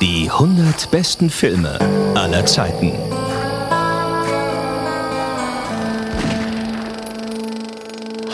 [0.00, 1.78] Die 100 besten Filme
[2.14, 3.09] aller Zeiten.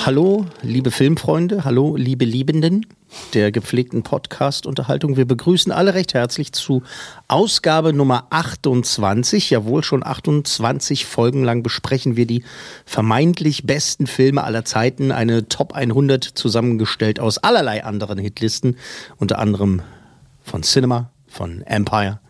[0.07, 2.87] Hallo, liebe Filmfreunde, hallo, liebe Liebenden
[3.35, 5.17] der gepflegten Podcast-Unterhaltung.
[5.17, 6.85] Wir begrüßen alle recht herzlich zu
[7.27, 9.51] Ausgabe Nummer 28.
[9.51, 12.45] Jawohl, schon 28 Folgen lang besprechen wir die
[12.85, 15.11] vermeintlich besten Filme aller Zeiten.
[15.11, 18.77] Eine Top 100 zusammengestellt aus allerlei anderen Hitlisten,
[19.17, 19.83] unter anderem
[20.45, 22.21] von Cinema, von Empire,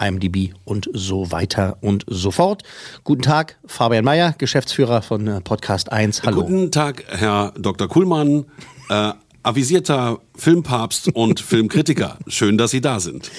[0.00, 2.62] IMDb und so weiter und so fort.
[3.04, 6.22] Guten Tag, Fabian Mayer, Geschäftsführer von äh, Podcast 1.
[6.22, 6.42] Hallo.
[6.42, 7.88] Guten Tag, Herr Dr.
[7.88, 8.46] Kuhlmann,
[8.88, 12.18] äh, avisierter Filmpapst und Filmkritiker.
[12.26, 13.30] Schön, dass Sie da sind.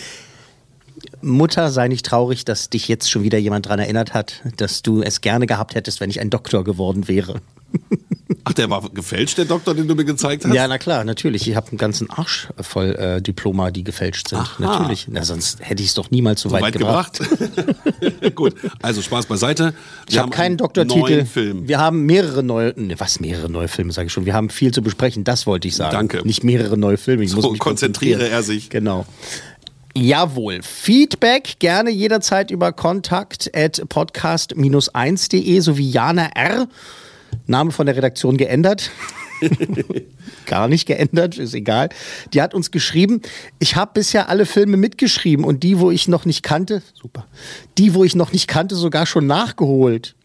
[1.21, 5.01] Mutter, sei nicht traurig, dass dich jetzt schon wieder jemand daran erinnert hat, dass du
[5.01, 7.41] es gerne gehabt hättest, wenn ich ein Doktor geworden wäre.
[8.43, 10.53] Ach, der war gefälscht, der Doktor, den du mir gezeigt hast?
[10.53, 11.47] Ja, na klar, natürlich.
[11.47, 14.39] Ich habe einen ganzen Arsch voll äh, Diploma, die gefälscht sind.
[14.39, 14.55] Aha.
[14.59, 15.07] Natürlich.
[15.09, 17.19] Na, sonst hätte ich es doch niemals so, So weit, weit gebracht.
[17.19, 18.35] gebracht.
[18.35, 19.73] Gut, also Spaß beiseite.
[20.09, 21.25] Ich habe keinen Doktortitel.
[21.25, 21.67] Film.
[21.67, 24.25] Wir haben mehrere neue, ne, was mehrere neue Filme, sage ich schon.
[24.25, 25.91] Wir haben viel zu besprechen, das wollte ich sagen.
[25.91, 26.21] Danke.
[26.25, 27.23] Nicht mehrere neue Filme.
[27.23, 28.69] Ich So muss mich konzentriere er sich.
[28.69, 29.05] Genau.
[29.95, 30.61] Jawohl.
[30.63, 36.67] Feedback gerne jederzeit über kontakt at podcast-1.de sowie Jana R.
[37.47, 38.91] Name von der Redaktion geändert.
[40.45, 41.89] Gar nicht geändert, ist egal.
[42.33, 43.21] Die hat uns geschrieben,
[43.59, 47.25] ich habe bisher alle Filme mitgeschrieben und die, wo ich noch nicht kannte, super,
[47.77, 50.15] die, wo ich noch nicht kannte, sogar schon nachgeholt.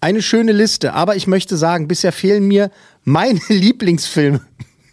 [0.00, 2.70] Eine schöne Liste, aber ich möchte sagen, bisher fehlen mir
[3.04, 4.40] meine Lieblingsfilme.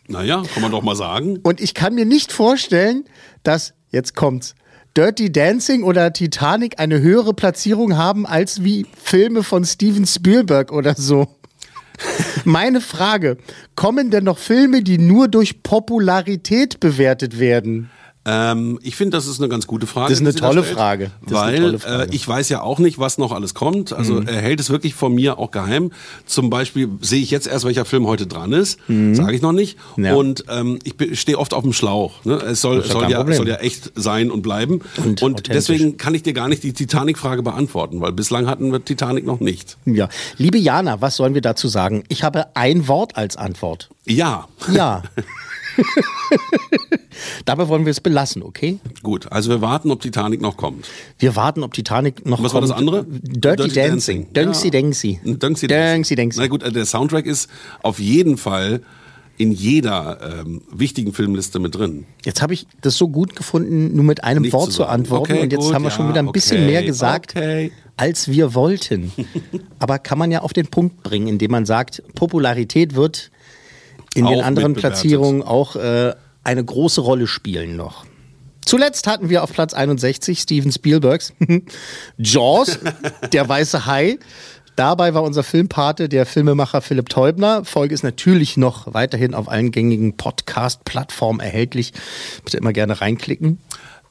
[0.07, 1.39] Naja, kann man doch mal sagen.
[1.43, 3.05] Und ich kann mir nicht vorstellen,
[3.43, 4.55] dass, jetzt kommt's,
[4.97, 10.95] Dirty Dancing oder Titanic eine höhere Platzierung haben als wie Filme von Steven Spielberg oder
[10.95, 11.27] so.
[12.45, 13.37] Meine Frage,
[13.75, 17.89] kommen denn noch Filme, die nur durch Popularität bewertet werden?
[18.29, 20.09] Ähm, ich finde, das ist eine ganz gute Frage.
[20.09, 21.11] Das ist eine tolle stellt, Frage.
[21.21, 22.05] Das ist eine weil tolle Frage.
[22.05, 22.11] Mhm.
[22.11, 23.93] Äh, ich weiß ja auch nicht, was noch alles kommt.
[23.93, 25.91] Also er hält es wirklich von mir auch geheim.
[26.25, 28.79] Zum Beispiel sehe ich jetzt erst, welcher Film heute dran ist.
[28.87, 29.77] Sage ich noch nicht.
[29.95, 30.05] Mhm.
[30.05, 30.13] Ja.
[30.15, 32.25] Und ähm, ich stehe oft auf dem Schlauch.
[32.25, 32.35] Ne?
[32.35, 34.81] Es soll, soll, ja, soll ja echt sein und bleiben.
[35.03, 38.83] Und Und, deswegen kann ich dir gar nicht die Titanic-Frage beantworten, weil bislang hatten wir
[38.83, 39.77] Titanic noch nicht.
[39.85, 40.09] Ja.
[40.37, 42.03] Liebe Jana, was sollen wir dazu sagen?
[42.09, 43.89] Ich habe ein Wort als Antwort.
[44.05, 45.03] Ja, Ja.
[47.45, 48.79] Dabei wollen wir es belassen, okay?
[49.03, 49.31] gut.
[49.31, 50.87] Also wir warten, ob Titanic noch kommt.
[51.19, 52.71] Wir warten, ob Titanic noch Was war kommt.
[52.71, 53.05] das andere?
[53.07, 54.33] Dirty, Dancing.
[54.33, 54.71] Dönksi Ja.
[54.71, 55.19] Dengsi.
[55.23, 56.39] Dönksi Dönksi Dengsi.
[56.39, 57.49] Na gut, äh, der Soundtrack ist
[57.81, 58.81] auf jeden Fall
[59.37, 62.05] in jeder ähm, wichtigen Filmliste mit drin.
[62.25, 65.33] Jetzt habe ich das so gut gefunden, nur mit einem Nichts Wort zu zu antworten.
[65.33, 67.71] Okay, und jetzt gut, haben wir schon ja, wieder ein bisschen okay, mehr gesagt, okay.
[67.97, 69.11] als wir wollten.
[69.79, 73.31] Aber kann man ja auf den Punkt bringen, indem man sagt, Popularität wird
[74.17, 74.73] in den anderen.
[74.73, 76.13] Platzierungen auch äh,
[76.43, 78.05] eine große Rolle spielen noch.
[78.65, 81.33] Zuletzt hatten wir auf Platz 61 Steven Spielbergs
[82.17, 82.79] Jaws,
[83.31, 84.17] der weiße Hai.
[84.75, 87.65] Dabei war unser Filmpate der Filmemacher Philipp Teubner.
[87.65, 91.93] Folge ist natürlich noch weiterhin auf allen gängigen Podcast-Plattformen erhältlich.
[92.43, 93.57] Bitte immer gerne reinklicken.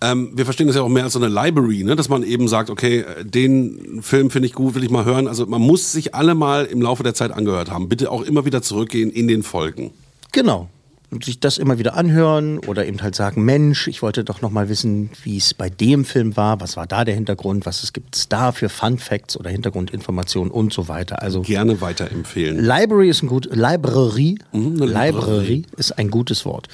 [0.01, 1.97] Ähm, wir verstehen das ja auch mehr als so eine Library, ne?
[1.97, 5.27] dass man eben sagt, okay, äh, den Film finde ich gut, will ich mal hören.
[5.27, 7.89] Also man muss sich alle mal im Laufe der Zeit angehört haben.
[7.89, 9.93] Bitte auch immer wieder zurückgehen in den Folgen.
[10.33, 10.69] Genau.
[11.09, 14.51] Und sich das immer wieder anhören oder eben halt sagen, Mensch, ich wollte doch noch
[14.51, 18.17] mal wissen, wie es bei dem Film war, was war da der Hintergrund, was gibt
[18.17, 21.23] es da für Fun Facts oder Hintergrundinformationen und so weiter.
[21.23, 22.59] Also Gerne weiterempfehlen.
[22.59, 25.63] Library ist ein gut Library, Mhm, Library Library.
[25.77, 26.67] ist ein gutes Wort.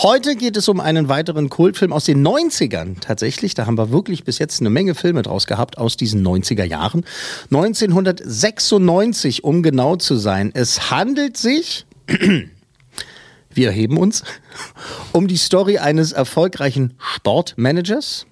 [0.00, 3.54] Heute geht es um einen weiteren Kultfilm aus den 90ern tatsächlich.
[3.54, 7.04] Da haben wir wirklich bis jetzt eine Menge Filme draus gehabt aus diesen 90er Jahren.
[7.50, 10.52] 1996, um genau zu sein.
[10.54, 11.84] Es handelt sich
[13.50, 14.22] wir erheben uns,
[15.10, 18.26] um die Story eines erfolgreichen Sportmanagers.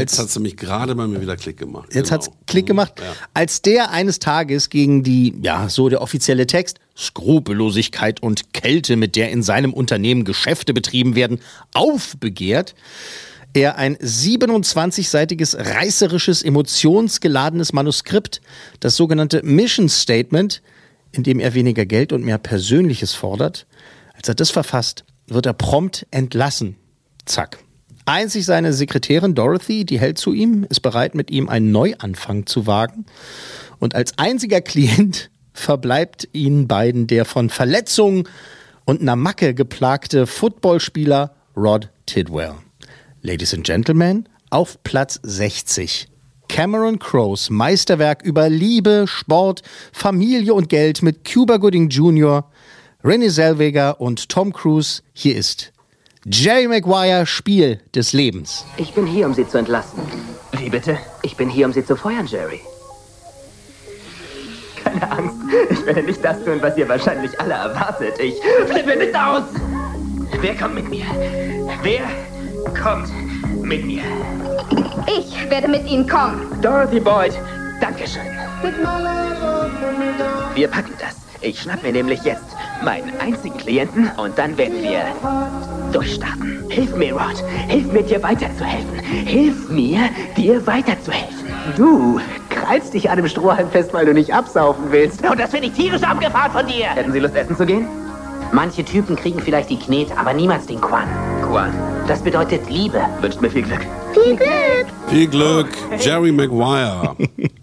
[0.00, 1.94] Jetzt hat sie mich gerade bei mir wieder Klick gemacht.
[1.94, 2.14] Jetzt Genau.
[2.24, 3.12] hat's Klick gemacht, Ja.
[3.34, 9.16] als der eines Tages gegen die, ja, so der offizielle Text, Skrupellosigkeit und Kälte, mit
[9.16, 11.40] der in seinem Unternehmen Geschäfte betrieben werden,
[11.74, 12.74] aufbegehrt,
[13.54, 18.40] er ein 27-seitiges, reißerisches, emotionsgeladenes Manuskript,
[18.80, 20.62] das sogenannte Mission Statement,
[21.12, 23.66] in dem er weniger Geld und mehr Persönliches fordert.
[24.14, 26.76] Als er das verfasst, wird er prompt entlassen.
[27.26, 27.58] Zack.
[28.04, 32.66] Einzig seine Sekretärin Dorothy, die hält zu ihm, ist bereit, mit ihm einen Neuanfang zu
[32.66, 33.06] wagen.
[33.78, 38.28] Und als einziger Klient verbleibt ihnen beiden der von Verletzungen
[38.84, 42.54] und einer Macke geplagte Footballspieler Rod Tidwell.
[43.20, 46.08] Ladies and Gentlemen, auf Platz 60.
[46.48, 49.62] Cameron Crowes Meisterwerk über Liebe, Sport,
[49.92, 52.50] Familie und Geld mit Cuba Gooding Jr.,
[53.04, 55.02] Renée Zellweger und Tom Cruise.
[55.12, 55.72] Hier ist
[56.24, 58.64] Jerry Maguire Spiel des Lebens.
[58.76, 59.98] Ich bin hier, um Sie zu entlassen.
[60.52, 60.96] Wie bitte?
[61.22, 62.60] Ich bin hier, um Sie zu feuern, Jerry.
[64.84, 65.34] Keine Angst.
[65.70, 68.20] Ich werde nicht das tun, was ihr wahrscheinlich alle erwartet.
[68.20, 68.34] Ich
[68.70, 69.42] flippe nicht aus.
[70.40, 71.04] Wer kommt mit mir?
[71.82, 72.02] Wer
[72.80, 73.10] kommt
[73.62, 74.02] mit mir?
[75.18, 76.56] Ich werde mit Ihnen kommen.
[76.62, 77.32] Dorothy Boyd,
[77.80, 78.22] Dankeschön.
[80.54, 81.16] Wir packen das.
[81.40, 82.54] Ich schnapp mir nämlich jetzt
[82.84, 85.02] meinen einzigen Klienten und dann werden wir
[85.92, 86.64] durchstarten.
[86.68, 87.42] Hilf mir, Rod.
[87.68, 88.98] Hilf mir, dir weiterzuhelfen.
[88.98, 91.46] Hilf mir, dir weiterzuhelfen.
[91.76, 95.24] Du krallst dich an dem Strohhalm fest, weil du nicht absaufen willst.
[95.24, 96.86] Und das finde ich tierisch abgefahren von dir.
[96.86, 97.86] Hätten Sie Lust, essen zu gehen?
[98.52, 101.08] Manche Typen kriegen vielleicht die Knet, aber niemals den Quan.
[101.42, 101.72] Quan.
[102.06, 103.00] Das bedeutet Liebe.
[103.20, 103.86] Wünscht mir viel Glück.
[104.12, 104.86] Viel Glück!
[105.08, 105.68] Viel Glück,
[105.98, 107.16] Jerry Maguire.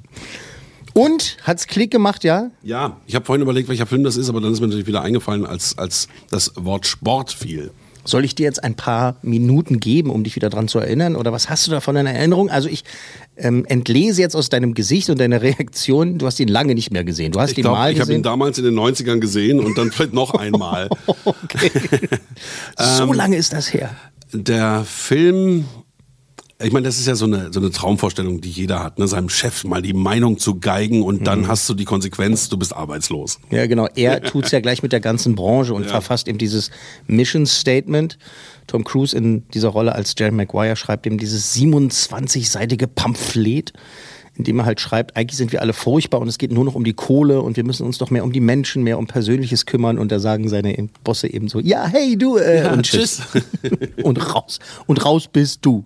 [1.00, 2.52] Und hat's Klick gemacht, ja?
[2.62, 5.02] Ja, ich habe vorhin überlegt, welcher Film das ist, aber dann ist mir natürlich wieder
[5.02, 7.72] eingefallen, als, als das Wort Sport fiel.
[8.04, 11.16] Soll ich dir jetzt ein paar Minuten geben, um dich wieder dran zu erinnern?
[11.16, 12.50] Oder was hast du davon in Erinnerung?
[12.50, 12.84] Also ich
[13.38, 17.04] ähm, entlese jetzt aus deinem Gesicht und deiner Reaktion, du hast ihn lange nicht mehr
[17.04, 17.32] gesehen.
[17.32, 18.24] Du hast Ich ihn glaube, mal ich habe ihn gesehen.
[18.24, 20.90] damals in den 90ern gesehen und dann vielleicht noch einmal.
[22.78, 23.92] so lange ist das her.
[24.34, 25.66] Der Film,
[26.62, 29.08] ich meine, das ist ja so eine, so eine Traumvorstellung, die jeder hat, ne?
[29.08, 32.76] seinem Chef mal die Meinung zu geigen und dann hast du die Konsequenz, du bist
[32.76, 33.40] arbeitslos.
[33.50, 33.88] Ja, genau.
[33.96, 36.70] Er tut's ja gleich mit der ganzen Branche und verfasst eben dieses
[37.08, 38.18] Mission Statement.
[38.68, 43.72] Tom Cruise in dieser Rolle als Jerry Maguire schreibt eben dieses 27-seitige Pamphlet,
[44.40, 46.74] in dem er halt schreibt, eigentlich sind wir alle furchtbar und es geht nur noch
[46.74, 49.66] um die Kohle und wir müssen uns doch mehr um die Menschen, mehr um Persönliches
[49.66, 53.22] kümmern und da sagen seine Bosse eben so, ja, hey, du, äh, Ja, und tschüss.
[54.04, 54.60] und raus.
[54.88, 55.84] Und raus bist du.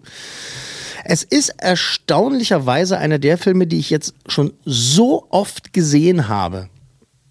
[1.04, 6.70] Es ist erstaunlicherweise einer der Filme, die ich jetzt schon so oft gesehen habe,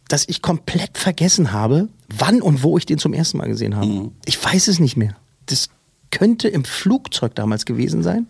[0.08, 4.10] dass ich komplett vergessen habe, wann und wo ich den zum ersten Mal gesehen habe.
[4.25, 5.14] Ich weiß es nicht mehr.
[5.46, 5.68] Das
[6.10, 8.26] könnte im Flugzeug damals gewesen sein.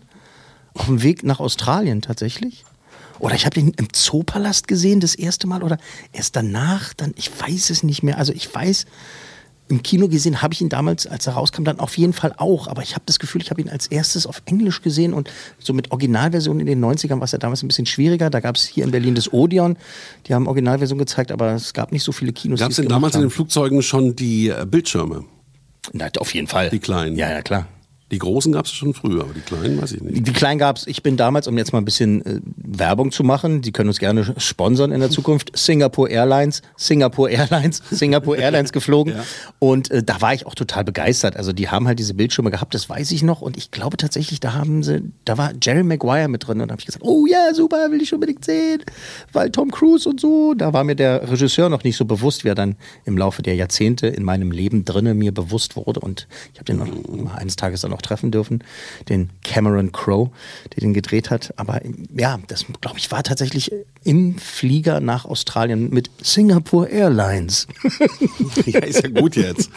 [0.75, 2.63] Auf dem Weg nach Australien tatsächlich.
[3.23, 5.77] Oder ich habe den im Zoopalast gesehen das erste Mal oder
[6.11, 8.17] erst danach, dann ich weiß es nicht mehr.
[8.17, 8.85] Also ich weiß,
[9.69, 12.67] im Kino gesehen habe ich ihn damals, als er rauskam, dann auf jeden Fall auch.
[12.67, 15.71] Aber ich habe das Gefühl, ich habe ihn als erstes auf Englisch gesehen und so
[15.71, 18.29] mit Originalversion in den 90ern war es ja damals ein bisschen schwieriger.
[18.29, 19.77] Da gab es hier in Berlin das Odeon,
[20.27, 22.59] die haben Originalversion gezeigt, aber es gab nicht so viele Kinos.
[22.59, 23.35] Gab es denn damals in den haben.
[23.35, 25.23] Flugzeugen schon die äh, Bildschirme?
[25.93, 26.69] Na, auf jeden Fall.
[26.71, 27.15] Die kleinen?
[27.15, 27.69] Ja, ja, klar.
[28.13, 30.27] Die großen gab es schon früher, aber die kleinen weiß ich nicht.
[30.27, 30.85] Die kleinen gab's.
[30.85, 33.97] Ich bin damals, um jetzt mal ein bisschen äh, Werbung zu machen, die können uns
[33.97, 39.15] gerne sponsern in der Zukunft, Singapore Airlines, Singapore Airlines, Singapore Airlines geflogen.
[39.15, 39.23] Ja.
[39.57, 41.37] Und äh, da war ich auch total begeistert.
[41.37, 43.41] Also die haben halt diese Bildschirme gehabt, das weiß ich noch.
[43.41, 46.61] Und ich glaube tatsächlich, da haben sie, da war Jerry Maguire mit drin.
[46.61, 48.83] Und da habe ich gesagt, oh ja, super, will ich unbedingt sehen.
[49.31, 52.49] Weil Tom Cruise und so, da war mir der Regisseur noch nicht so bewusst, wie
[52.49, 55.99] er dann im Laufe der Jahrzehnte in meinem Leben drinne mir bewusst wurde.
[55.99, 58.63] Und ich habe den noch mal eines Tages dann noch treffen dürfen,
[59.09, 60.29] den Cameron Crowe,
[60.75, 61.53] der den gedreht hat.
[61.57, 61.81] Aber
[62.15, 63.71] ja, das glaube ich war tatsächlich
[64.03, 67.67] im Flieger nach Australien mit Singapore Airlines.
[68.65, 69.69] Ja, ist ja gut jetzt.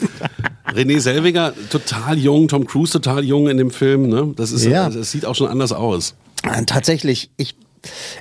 [0.73, 4.07] René Selweger, total jung, Tom Cruise total jung in dem Film.
[4.07, 4.33] Ne?
[4.35, 4.87] Das, ist, Ja.
[4.87, 6.15] es sieht auch schon anders aus.
[6.43, 7.55] Äh, Tatsächlich, ich,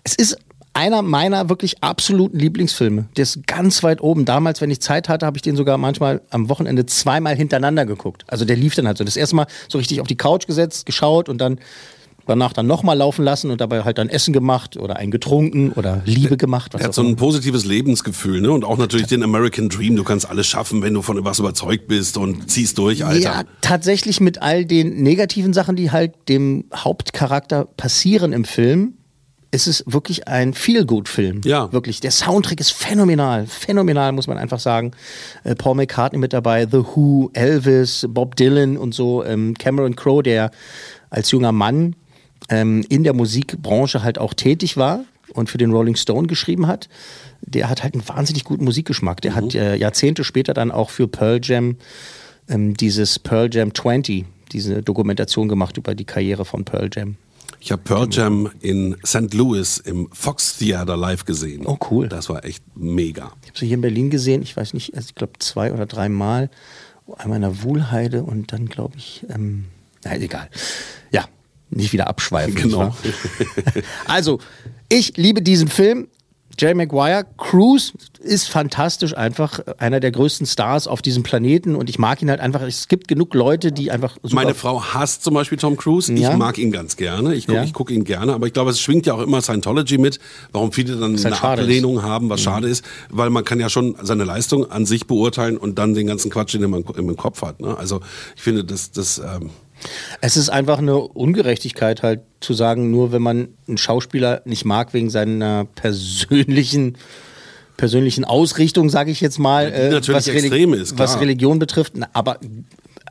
[0.04, 0.38] es ist
[0.76, 3.06] einer meiner wirklich absoluten Lieblingsfilme.
[3.16, 4.26] Der ist ganz weit oben.
[4.26, 8.24] Damals, wenn ich Zeit hatte, habe ich den sogar manchmal am Wochenende zweimal hintereinander geguckt.
[8.28, 9.04] Also der lief dann halt so.
[9.04, 11.58] Das erste Mal so richtig auf die Couch gesetzt, geschaut und dann
[12.26, 16.02] danach dann nochmal laufen lassen und dabei halt dann Essen gemacht oder ein getrunken oder
[16.04, 16.74] Liebe gemacht.
[16.74, 17.16] Er hat so ein immer.
[17.16, 18.50] positives Lebensgefühl ne?
[18.50, 19.96] und auch natürlich den American Dream.
[19.96, 23.20] Du kannst alles schaffen, wenn du von was überzeugt bist und ziehst durch, Alter.
[23.20, 28.94] Ja, tatsächlich mit all den negativen Sachen, die halt dem Hauptcharakter passieren im Film,
[29.50, 31.42] ist es wirklich ein Feel-Good-Film.
[31.44, 31.72] Ja.
[31.72, 32.00] Wirklich.
[32.00, 33.46] Der Soundtrack ist phänomenal.
[33.46, 34.92] Phänomenal, muss man einfach sagen.
[35.44, 39.24] Äh, Paul McCartney mit dabei, The Who, Elvis, Bob Dylan und so.
[39.24, 40.50] Ähm, Cameron Crowe, der
[41.10, 41.94] als junger Mann
[42.48, 46.88] ähm, in der Musikbranche halt auch tätig war und für den Rolling Stone geschrieben hat.
[47.40, 49.20] Der hat halt einen wahnsinnig guten Musikgeschmack.
[49.20, 51.76] Der hat äh, Jahrzehnte später dann auch für Pearl Jam
[52.48, 57.16] ähm, dieses Pearl Jam 20, diese Dokumentation gemacht über die Karriere von Pearl Jam.
[57.60, 59.32] Ich habe Pearl Jam in St.
[59.34, 61.66] Louis im Fox Theater live gesehen.
[61.66, 62.08] Oh, cool.
[62.08, 63.32] Das war echt mega.
[63.42, 65.86] Ich habe sie hier in Berlin gesehen, ich weiß nicht, also ich glaube zwei oder
[65.86, 66.50] dreimal.
[67.16, 69.66] Einmal in der Wuhlheide und dann glaube ich, ähm,
[70.04, 70.48] na egal.
[71.12, 71.24] Ja,
[71.70, 72.54] nicht wieder abschweifen.
[72.54, 72.94] Genau.
[74.06, 74.40] also,
[74.88, 76.08] ich liebe diesen Film.
[76.58, 81.98] Jerry Maguire, Cruise ist fantastisch, einfach einer der größten Stars auf diesem Planeten und ich
[81.98, 82.62] mag ihn halt einfach.
[82.62, 86.12] Es gibt genug Leute, die einfach Meine Frau hasst zum Beispiel Tom Cruise.
[86.14, 86.32] Ja?
[86.32, 87.34] Ich mag ihn ganz gerne.
[87.34, 87.64] Ich gucke Ja?
[87.64, 88.32] ich guck ihn gerne.
[88.32, 90.18] Aber ich glaube, es schwingt ja auch immer Scientology mit.
[90.52, 92.84] Warum viele dann halt eine Ablehnung haben, was schade ist.
[93.10, 96.54] Weil man kann ja schon seine Leistung an sich beurteilen und dann den ganzen Quatsch,
[96.54, 97.60] den man im Kopf hat.
[97.60, 97.76] Ne?
[97.76, 98.00] Also
[98.34, 99.50] ich finde, das, das ähm,
[100.20, 104.94] Es ist einfach eine Ungerechtigkeit halt zu sagen, nur wenn man einen Schauspieler nicht mag
[104.94, 106.96] wegen seiner persönlichen
[107.76, 111.08] persönlichen Ausrichtung, sage ich jetzt mal, natürlich Reli- extrem ist, klar.
[111.08, 111.92] was Religion betrifft.
[111.96, 112.38] Na, Aber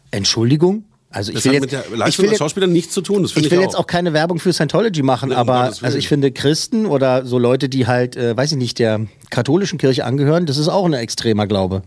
[0.10, 3.02] Entschuldigung, also ich das will hat jetzt, mit der ich Leistung jetzt, Schauspielers nichts zu
[3.02, 3.24] tun.
[3.26, 3.64] Ich ich, will auch.
[3.64, 7.38] jetzt auch keine Werbung für Scientology machen, Nee, aber also ich finde Christen oder so
[7.38, 10.94] Leute, die halt, äh, weiß ich nicht, der katholischen Kirche angehören, das ist auch ein
[10.94, 11.84] extremer Glaube.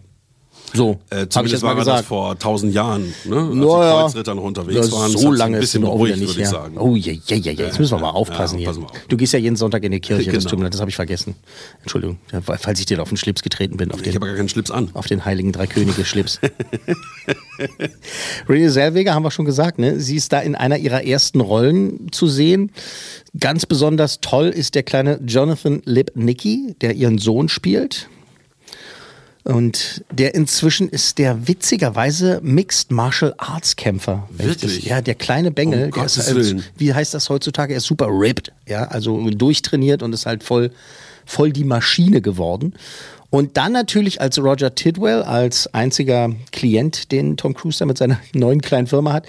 [0.75, 2.09] So, Äh, habe ich zumindest jetzt mal war das gesagt.
[2.09, 3.37] vor tausend Jahren, ne?
[3.37, 4.01] als die Naja.
[4.03, 5.13] Kreuzritter noch unterwegs Ja, waren.
[5.13, 6.77] Das So sich lange ein ist bisschen wieder beruhigt, nicht würde ich sagen.
[6.79, 7.65] Oh je, je, je, je.
[7.65, 8.83] jetzt müssen wir mal aufpassen ja, hier.
[8.85, 8.93] auf.
[9.09, 10.51] Du gehst ja jeden Sonntag in die Kirche, das Genau.
[10.51, 11.35] tut mir leid, das habe ich vergessen.
[11.83, 12.19] Entschuldigung,
[12.59, 14.91] falls ich dir auf den Schlips getreten bin, auf Ich habe gar keinen Schlips an.
[14.95, 16.39] auf den heiligen drei Könige Schlips.
[18.49, 20.01] Renée Zellweger haben wir schon gesagt, ne?
[20.01, 22.71] Sie ist da in einer ihrer ersten Rollen zu sehen.
[23.39, 28.09] Ganz besonders toll ist der kleine Jonathan Lipnicki, der ihren Sohn spielt.
[29.55, 34.29] Und der inzwischen ist der witzigerweise Mixed Martial Arts Kämpfer.
[34.31, 34.85] Wirklich?
[34.85, 36.65] Ja, der kleine Bengel, Um der ist, als- Willen.
[36.77, 37.73] wie heißt das heutzutage?
[37.73, 40.71] Er ist super ripped, ja, also durchtrainiert und ist halt voll,
[41.25, 42.75] voll die Maschine geworden.
[43.31, 48.19] Und dann natürlich als Roger Tidwell, als einziger Klient, den Tom Cruise da mit seiner
[48.35, 49.27] neuen kleinen Firma hat,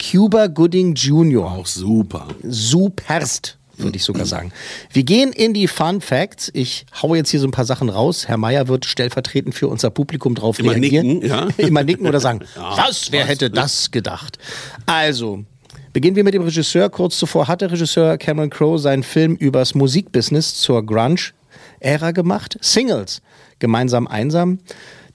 [0.00, 1.44] Cuba Gooding Jr.
[1.50, 2.28] Auch super.
[2.42, 4.52] Superst, würde ich sogar sagen.
[4.92, 6.50] Wir gehen in die Fun Facts.
[6.54, 8.28] Ich haue jetzt hier so ein paar Sachen raus.
[8.28, 11.06] Herr Meier wird stellvertretend für unser Publikum drauf Immer reagieren.
[11.06, 11.48] nicken, ja?
[11.56, 13.28] Immer nicken oder sagen, Ja, was, wer was?
[13.28, 14.38] hätte das gedacht?
[14.86, 15.44] Also,
[15.92, 16.88] beginnen wir mit dem Regisseur.
[16.90, 22.56] Kurz zuvor hatte Regisseur Cameron Crowe seinen Film übers Musikbusiness zur Grunge-Ära gemacht.
[22.60, 23.22] Singles,
[23.58, 24.58] gemeinsam einsam.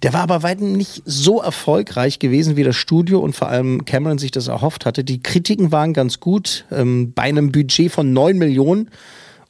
[0.04, 4.18] Der war aber weitem nicht so erfolgreich gewesen, wie das Studio und vor allem Cameron
[4.18, 5.04] sich das erhofft hatte.
[5.04, 6.66] Die Kritiken waren ganz gut.
[6.72, 8.90] Ähm, bei einem Budget von 9 Millionen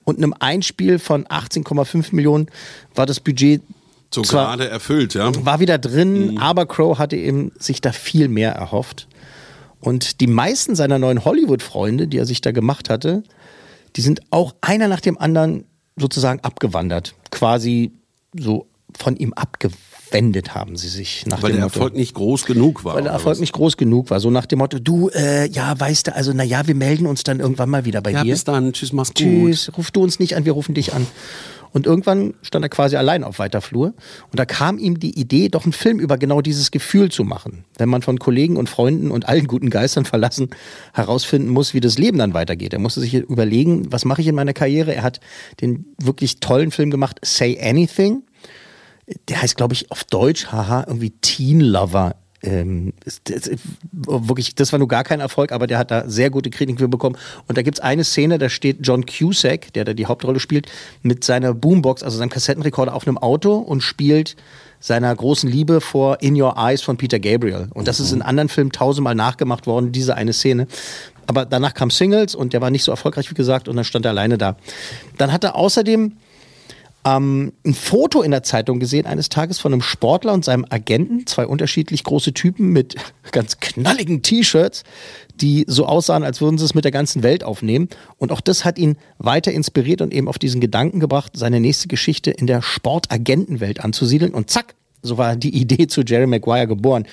[0.04, 2.48] und einem Einspiel von 18,5 Millionen
[2.96, 3.62] war das Budget
[4.14, 5.32] So zwar- gerade erfüllt, ja.
[5.46, 9.08] war wieder drin, aber Crow hatte eben sich da viel mehr erhofft.
[9.80, 13.24] Und die meisten seiner neuen Hollywood-Freunde, die er sich da gemacht hatte,
[13.96, 15.64] die sind auch einer nach dem anderen
[15.96, 17.16] sozusagen abgewandert.
[17.32, 17.92] Quasi
[18.38, 18.68] so
[18.98, 19.34] von ihm
[20.12, 21.26] abgewendet haben sie sich.
[21.26, 21.80] Nach Weil dem der Motto.
[21.80, 22.96] Erfolg nicht groß genug war.
[22.96, 23.40] Weil der Erfolg was?
[23.40, 24.20] nicht groß genug war.
[24.20, 27.40] So nach dem Motto, du, äh, ja, weißt du, also, naja, wir melden uns dann
[27.40, 28.32] irgendwann mal wieder bei Ja, dir.
[28.34, 28.74] bis dann.
[28.74, 29.18] Tschüss, mach's gut.
[29.18, 31.08] Tschüss, ruf du uns nicht an, wir rufen dich an.
[31.74, 33.94] Und irgendwann stand er quasi allein auf weiter Flur.
[34.30, 37.64] Und da kam ihm die Idee, doch einen Film über genau dieses Gefühl zu machen.
[37.78, 40.50] Wenn man von Kollegen und Freunden und allen guten Geistern verlassen
[40.94, 42.74] herausfinden muss, wie das Leben dann weitergeht.
[42.74, 44.94] Er musste sich überlegen, was mache ich in meiner Karriere?
[44.94, 45.22] Er hat
[45.62, 48.24] den wirklich tollen Film gemacht, Say Anything.
[49.28, 52.16] Der heißt, glaube ich, auf Deutsch, haha, irgendwie Teen Lover.
[52.44, 53.52] Ähm, ist- das,
[53.92, 56.88] wirklich, das war nur gar kein Erfolg, aber der hat da sehr gute Kritiken für
[56.88, 57.16] bekommen.
[57.48, 60.66] Und da gibt's eine Szene, da steht John Cusack, der da die Hauptrolle spielt,
[61.04, 64.36] mit seiner Boombox, also seinem Kassettenrekorder auf einem Auto und spielt
[64.80, 67.68] seiner großen Liebe vor In Your Eyes von Peter Gabriel.
[67.76, 70.66] Und das ist in anderen Filmen tausendmal nachgemacht worden, diese eine Szene.
[71.28, 74.06] Aber danach kam Singles und der war nicht so erfolgreich, wie gesagt, und dann stand
[74.06, 74.58] er alleine da.
[75.20, 76.14] Dann hat er außerdem
[77.06, 81.26] ähm, ein Foto in der Zeitung gesehen eines Tages von einem Sportler und seinem Agenten,
[81.26, 82.96] zwei unterschiedlich große Typen mit
[83.32, 84.84] ganz knalligen T-Shirts,
[85.36, 87.90] die so aussahen, als würden sie es mit der ganzen Welt aufnehmen.
[88.18, 91.88] Und auch das hat ihn weiter inspiriert und eben auf diesen Gedanken gebracht, seine nächste
[91.88, 94.34] Geschichte in der Sportagentenwelt anzusiedeln.
[94.34, 97.08] Und zack, so war die Idee zu Jerry Maguire geboren.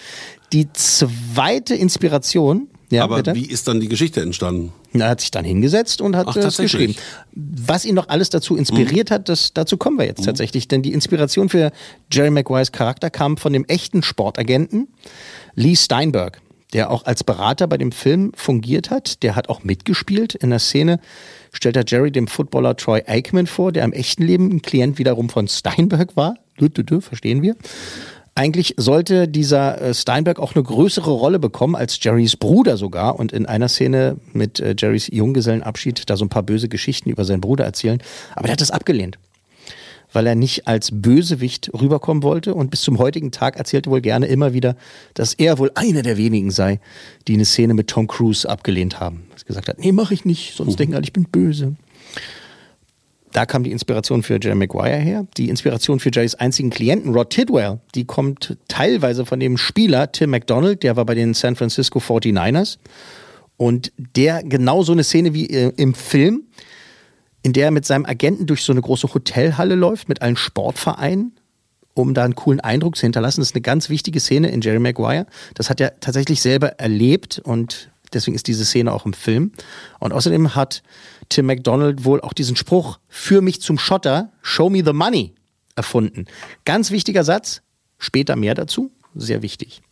[0.53, 3.35] Die zweite Inspiration, ja, Aber bitte?
[3.35, 4.73] wie ist dann die Geschichte entstanden?
[4.95, 6.73] Er hat sich dann hingesetzt und hat Ach, äh, es tatsächlich?
[6.73, 6.95] geschrieben.
[7.35, 10.69] Was ihn noch alles dazu inspiriert hat, das, dazu kommen wir jetzt tatsächlich.
[10.69, 11.71] Denn die Inspiration für
[12.11, 14.89] Jerry Maguires Charakter kam von dem echten Sportagenten
[15.55, 16.41] Lee Steinberg,
[16.73, 19.23] der auch als Berater bei dem Film fungiert hat.
[19.23, 20.35] Der hat auch mitgespielt.
[20.35, 21.01] In der Szene
[21.53, 25.29] stellt er Jerry dem Footballer Troy Aikman vor, der im echten Leben ein Klient wiederum
[25.29, 26.37] von Steinberg war.
[26.61, 27.55] Dü, dü, dü, verstehen wir.
[28.39, 33.33] Eigentlich sollte dieser äh, Steinberg auch eine größere Rolle bekommen als Jerrys Bruder sogar und
[33.33, 37.41] in einer Szene mit äh, Jerrys Junggesellenabschied da so ein paar böse Geschichten über seinen
[37.41, 38.01] Bruder erzählen.
[38.37, 39.19] Aber der hat das abgelehnt.
[40.13, 44.27] weil er nicht als Bösewicht rüberkommen wollte und bis zum heutigen Tag erzählte wohl gerne
[44.27, 44.77] immer wieder,
[45.15, 46.79] dass er wohl einer der wenigen sei,
[47.27, 49.25] die eine Szene mit Tom Cruise abgelehnt haben.
[49.37, 51.75] Er gesagt hat, nee, mach ich nicht, sonst denken alle, ich bin böse.
[53.33, 55.27] Da kam die Inspiration für Jerry Maguire her.
[55.37, 60.31] Die Inspiration für Jerrys einzigen Klienten, Rod Tidwell, die kommt teilweise von dem Spieler Tim
[60.31, 62.79] McDonald, der war bei den San Francisco 49ers.
[63.57, 66.45] Und der genau so eine Szene wie äh, im Film,
[67.43, 71.33] in der er mit seinem Agenten durch so eine große Hotelhalle läuft, mit allen Sportvereinen,
[71.95, 73.41] um da einen coolen Eindruck zu hinterlassen.
[73.41, 75.27] Das ist eine ganz wichtige Szene in Jerry Maguire.
[75.55, 79.53] Das hat er tatsächlich selber erlebt und deswegen ist diese Szene auch im Film.
[79.99, 80.83] Und außerdem hat
[81.29, 85.35] Tim McDonald wohl auch diesen Spruch, für mich zum Schotter, show me the money,
[85.77, 86.27] erfunden.
[86.65, 87.63] Ganz wichtiger Satz,
[87.99, 89.83] später mehr dazu, sehr wichtig.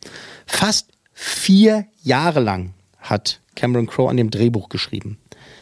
[0.47, 5.19] Fast vier Jahre lang hat Cameron Crowe an dem Drehbuch geschrieben.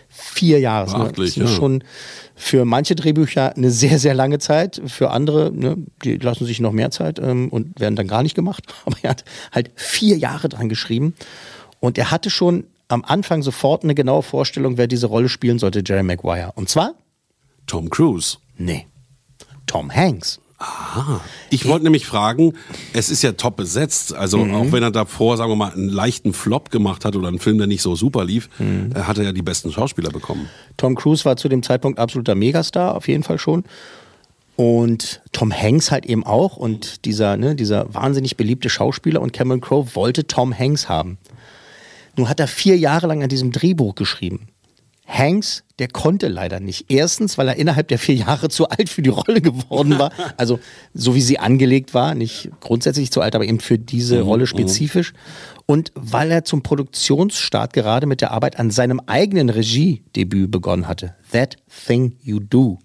[0.09, 0.97] Vier Jahre.
[0.97, 1.57] Beachtlich, das ist ja.
[1.57, 1.83] schon
[2.37, 4.81] für manche Drehbücher eine sehr, sehr lange Zeit.
[4.87, 8.37] Für andere, ne, die lassen sich noch mehr Zeit ähm, und werden dann gar nicht
[8.37, 8.65] gemacht.
[8.85, 11.15] Aber er hat halt vier Jahre dran geschrieben.
[11.85, 15.83] Und er hatte schon am Anfang sofort eine genaue Vorstellung, wer diese Rolle spielen sollte,
[15.85, 16.53] Jerry Maguire.
[16.55, 16.95] Und zwar,
[17.67, 18.39] Tom Cruise.
[18.57, 18.87] nee,
[19.67, 20.41] Tom Hanks.
[21.51, 22.55] Ich wollte nämlich fragen,
[22.95, 24.15] es ist ja top besetzt.
[24.15, 24.55] Also Mhm.
[24.55, 27.59] auch wenn er davor, sagen wir mal, einen leichten Flop gemacht hat oder einen Film,
[27.59, 28.93] der nicht so super lief, Mhm.
[28.95, 30.49] äh, hat er ja die besten Schauspieler bekommen.
[30.79, 33.65] Tom Cruise war zu dem Zeitpunkt absoluter Megastar, auf jeden Fall schon.
[34.57, 36.57] Und Tom Hanks halt eben auch.
[36.57, 41.19] Und dieser, ne, dieser wahnsinnig beliebte Schauspieler und Cameron Crowe wollte Tom Hanks haben.
[42.17, 44.49] Nun hat er vier Jahre lang an diesem Drehbuch geschrieben.
[45.07, 46.87] Hanks, der konnte leider nicht.
[46.91, 50.11] Erstens, weil er innerhalb der vier Jahre zu alt für die Rolle geworden war.
[50.39, 50.59] Also,
[50.95, 55.13] so wie sie angelegt war, nicht grundsätzlich zu alt, aber eben für diese Rolle spezifisch.
[55.67, 61.15] Und weil er zum Produktionsstart gerade mit der Arbeit an seinem eigenen Regiedebüt begonnen hatte.
[61.33, 61.57] That
[61.87, 62.79] Thing You Do.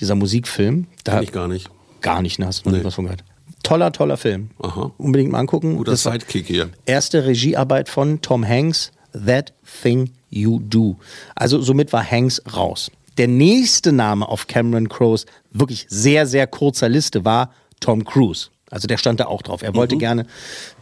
[0.00, 0.86] Dieser Musikfilm.
[1.04, 1.70] Da Kenn ich gar nicht.
[2.00, 2.46] Gar nicht, ne?
[2.46, 2.84] Hast du noch Nee.
[2.84, 3.22] was von gehört?
[3.62, 4.50] Toller, toller Film.
[4.60, 4.92] Aha.
[4.98, 5.76] Unbedingt mal angucken.
[5.76, 6.70] Guter Das Sidekick hier.
[6.86, 9.52] erste Regiearbeit von Tom Hanks, That
[9.82, 10.96] Thing You Do.
[11.34, 12.90] Also somit war Hanks raus.
[13.18, 18.48] Der nächste Name auf Cameron Crowes wirklich sehr, sehr kurzer Liste war Tom Cruise.
[18.70, 19.62] Also der stand da auch drauf.
[19.62, 20.24] Er wollte gerne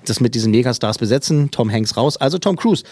[0.05, 1.51] das mit diesen Megastars besetzen.
[1.51, 2.17] Tom Hanks raus.
[2.17, 2.85] Also Tom Cruise.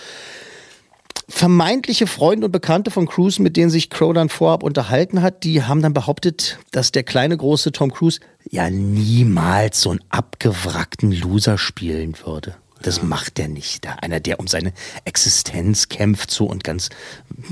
[1.30, 5.62] Vermeintliche Freunde und Bekannte von Cruise, mit denen sich Crow dann vorab unterhalten hat, die
[5.62, 11.58] haben dann behauptet, dass der kleine große Tom Cruise ja niemals so einen abgewrackten Loser
[11.58, 12.54] spielen würde.
[12.80, 13.84] Das macht er nicht.
[13.84, 14.72] Da einer, der um seine
[15.04, 16.88] Existenz kämpft so und ganz,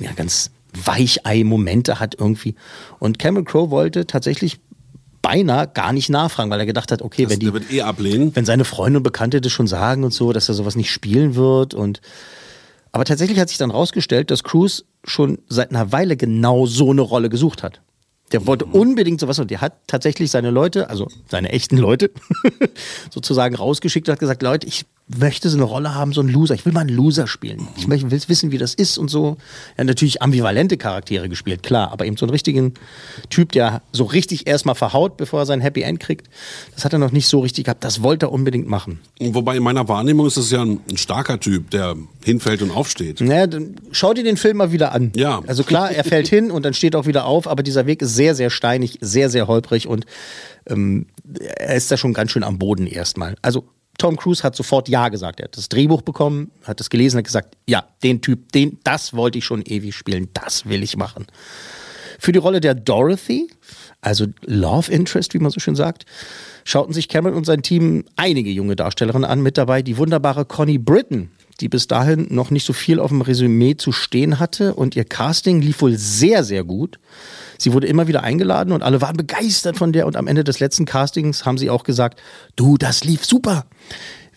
[0.01, 0.51] ja, ganz
[0.85, 2.55] Weichei-Momente hat irgendwie.
[2.99, 4.59] Und Cameron Crowe wollte tatsächlich
[5.21, 8.35] beinahe gar nicht nachfragen, weil er gedacht hat, okay, Das, wenn die, eh ablehnen.
[8.35, 11.35] wenn seine Freunde und Bekannte das schon sagen und so, dass er sowas nicht spielen
[11.35, 12.01] wird und
[12.97, 17.03] aber tatsächlich hat sich dann rausgestellt, dass Cruz schon seit einer Weile genau so eine
[17.03, 17.83] Rolle gesucht hat.
[18.33, 22.11] Der wollte unbedingt sowas und der hat tatsächlich seine Leute, also seine echten Leute,
[23.11, 26.55] sozusagen rausgeschickt und hat gesagt, Leute, ich möchte so eine Rolle haben, so ein Loser.
[26.55, 27.69] Ich will mal einen Loser spielen.
[27.77, 29.37] Ich möchte will wissen, wie das ist und so.
[29.77, 32.75] Er hat natürlich ambivalente Charaktere gespielt, klar, aber eben so einen richtigen
[33.31, 36.29] Typ, der so richtig erstmal verhaut, bevor er sein Happy End kriegt.
[36.75, 37.85] Das hat er noch nicht so richtig gehabt.
[37.85, 38.99] Das wollte er unbedingt machen.
[39.21, 43.21] Wobei in meiner Wahrnehmung ist es ja ein, ein starker Typ, der hinfällt und aufsteht.
[43.21, 45.13] Naja, dann schau dir den Film mal wieder an.
[45.15, 45.41] Ja.
[45.47, 48.16] Also klar, er fällt hin und dann steht auch wieder auf, aber dieser Weg ist
[48.17, 50.07] sehr, sehr steinig, sehr, sehr holprig und
[50.67, 51.07] ähm,
[51.57, 53.37] er ist da schon ganz schön am Boden erstmal.
[53.43, 55.41] Also Tom Cruise hat sofort Ja gesagt.
[55.41, 59.15] Er hat das Drehbuch bekommen, hat es gelesen, hat gesagt, ja, den Typ, den, das
[59.15, 61.27] wollte ich schon ewig spielen, das will ich machen.
[62.19, 63.49] Für die Rolle der Dorothy,
[64.01, 66.07] also Love Interest, wie man so schön sagt,
[66.65, 69.43] schauten sich Cameron und sein Team einige junge Darstellerinnen an.
[69.43, 73.21] Mit dabei die wunderbare Connie Britton, die bis dahin noch nicht so viel auf dem
[73.21, 74.75] Resümee zu stehen hatte.
[74.75, 76.99] Und ihr Casting lief wohl sehr, sehr gut.
[77.59, 80.07] Sie wurde immer wieder eingeladen und alle waren begeistert von der.
[80.07, 82.21] Und am Ende des letzten Castings haben sie auch gesagt,
[82.57, 83.67] du, das lief super.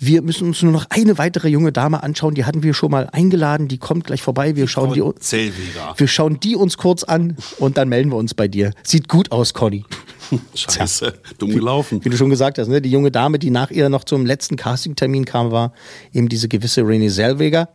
[0.01, 2.34] Wir müssen uns nur noch eine weitere junge Dame anschauen.
[2.34, 3.67] Die hatten wir schon mal eingeladen.
[3.67, 4.55] Die kommt gleich vorbei.
[4.55, 8.47] Wir schauen die, wir schauen die uns kurz an und dann melden wir uns bei
[8.47, 8.71] dir.
[8.84, 9.84] Sieht gut aus, Conny.
[10.55, 11.99] Scheiße, dumm gelaufen.
[12.03, 12.82] Wie du schon gesagt hast, ne?
[12.82, 15.73] die junge Dame, die nach ihr noch zum letzten Castingtermin kam, war
[16.13, 17.67] eben diese gewisse Renée Zellweger.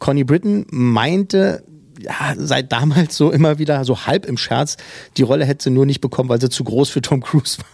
[0.00, 1.62] Connie Britton meinte,
[2.02, 4.76] ja, seit damals so immer wieder so halb im Scherz,
[5.16, 7.66] die Rolle hätte sie nur nicht bekommen, weil sie zu groß für Tom Cruise war.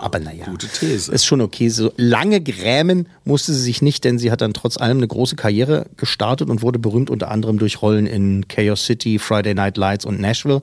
[0.00, 1.10] Aber naja, gute These.
[1.10, 1.68] ist schon okay.
[1.68, 5.34] So lange grämen musste sie sich nicht, denn sie hat dann trotz allem eine große
[5.34, 10.04] Karriere gestartet und wurde berühmt unter anderem durch Rollen in Chaos City, Friday Night Lights
[10.04, 10.62] und Nashville.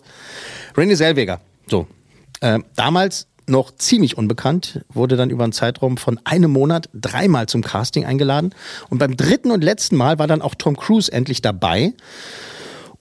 [0.76, 1.88] Renée Zellweger, so.
[2.40, 7.62] Äh, damals noch ziemlich unbekannt, wurde dann über einen Zeitraum von einem Monat dreimal zum
[7.62, 8.56] Casting eingeladen.
[8.90, 11.94] Und beim dritten und letzten Mal war dann auch Tom Cruise endlich dabei.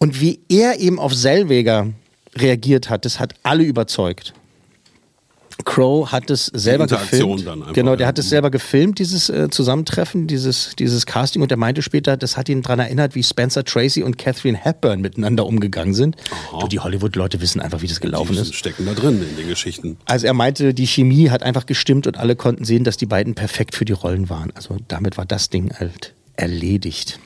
[0.02, 1.88] Und wie er eben auf Zellweger
[2.34, 4.32] reagiert hat, das hat alle überzeugt.
[5.64, 7.46] Crow hat es selber Interaktion gefilmt.
[7.46, 8.08] dann einfach, genau, der ja.
[8.08, 11.42] hat es selber gefilmt, dieses äh, Zusammentreffen, dieses, dieses Casting.
[11.42, 15.02] Und er meinte später, das hat ihn daran erinnert, wie Spencer Tracy und Catherine Hepburn
[15.02, 16.16] miteinander umgegangen sind.
[16.58, 18.54] Du, die Hollywood-Leute wissen einfach, wie das gelaufen Die ist.
[18.54, 19.98] stecken da drin in den Geschichten.
[20.06, 23.34] Also er meinte, die Chemie hat einfach gestimmt und alle konnten sehen, dass die beiden
[23.34, 24.50] perfekt für die Rollen waren.
[24.54, 27.20] Also damit war das Ding halt erledigt.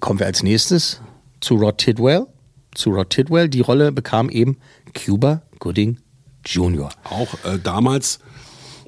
[0.00, 1.00] Kommen wir als nächstes
[1.40, 2.26] zu Rod Tidwell.
[2.74, 3.48] Zu Rod Tidwell.
[3.48, 4.58] Die Rolle bekam eben
[4.94, 5.98] Cuba Gooding
[6.46, 6.88] Jr.
[7.04, 8.20] Auch äh, damals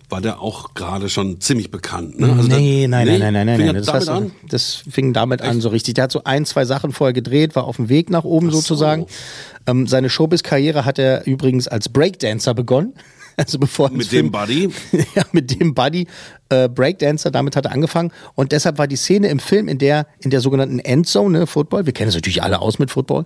[0.08, 2.18] war der auch gerade schon ziemlich bekannt.
[2.18, 2.32] Ne?
[2.32, 3.18] Also nee, da- nein, nee?
[3.18, 3.76] nein, nein, nein, Fing nein.
[3.76, 5.94] das Das, so- das fing damit an, so richtig.
[5.94, 9.06] Der hat so ein, zwei Sachen vorher gedreht, war auf dem Weg nach oben sozusagen.
[9.66, 12.94] Ähm, seine Showbiz-Karriere hat er übrigens als Breakdancer begonnen.
[13.40, 14.68] Also bevor Mit dem Buddy?
[15.14, 16.06] ja, mit dem Buddy
[16.50, 18.12] äh, Breakdancer, damit hat er angefangen.
[18.34, 21.86] Und deshalb war die Szene im Film in der, in der sogenannten Endzone, ne, Football,
[21.86, 23.24] wir kennen es natürlich alle aus mit Football,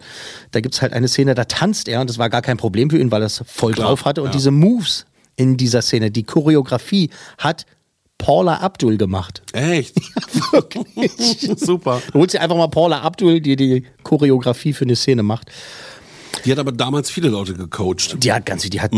[0.53, 2.99] da gibt's halt eine Szene, da tanzt er und das war gar kein Problem für
[2.99, 4.23] ihn, weil er es voll Klar, drauf hatte.
[4.23, 4.33] Und ja.
[4.33, 7.67] diese Moves in dieser Szene, die Choreografie hat
[8.19, 9.43] Paula Abdul gemacht.
[9.53, 9.97] Echt?
[10.53, 11.11] Wirklich.
[11.57, 12.01] Super.
[12.13, 15.51] Du holst dir einfach mal Paula Abdul, die die Choreografie für eine Szene macht.
[16.45, 18.23] Die hat aber damals viele Leute gecoacht.
[18.23, 18.93] Die hat ganz, die hat,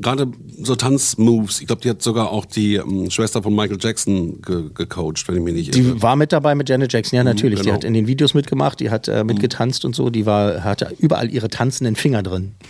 [0.00, 0.28] Gerade
[0.62, 1.60] so Tanzmoves.
[1.60, 5.36] Ich glaube, die hat sogar auch die ähm, Schwester von Michael Jackson ge gecoacht, wenn
[5.36, 5.94] ich mich nicht irre.
[5.94, 7.60] die war mit dabei mit Janet Jackson, ja natürlich.
[7.60, 7.76] Die genau.
[7.76, 11.30] hat in den Videos mitgemacht, die hat äh, mitgetanzt und so, die war, hatte überall
[11.30, 12.52] ihre tanzenden Finger drin.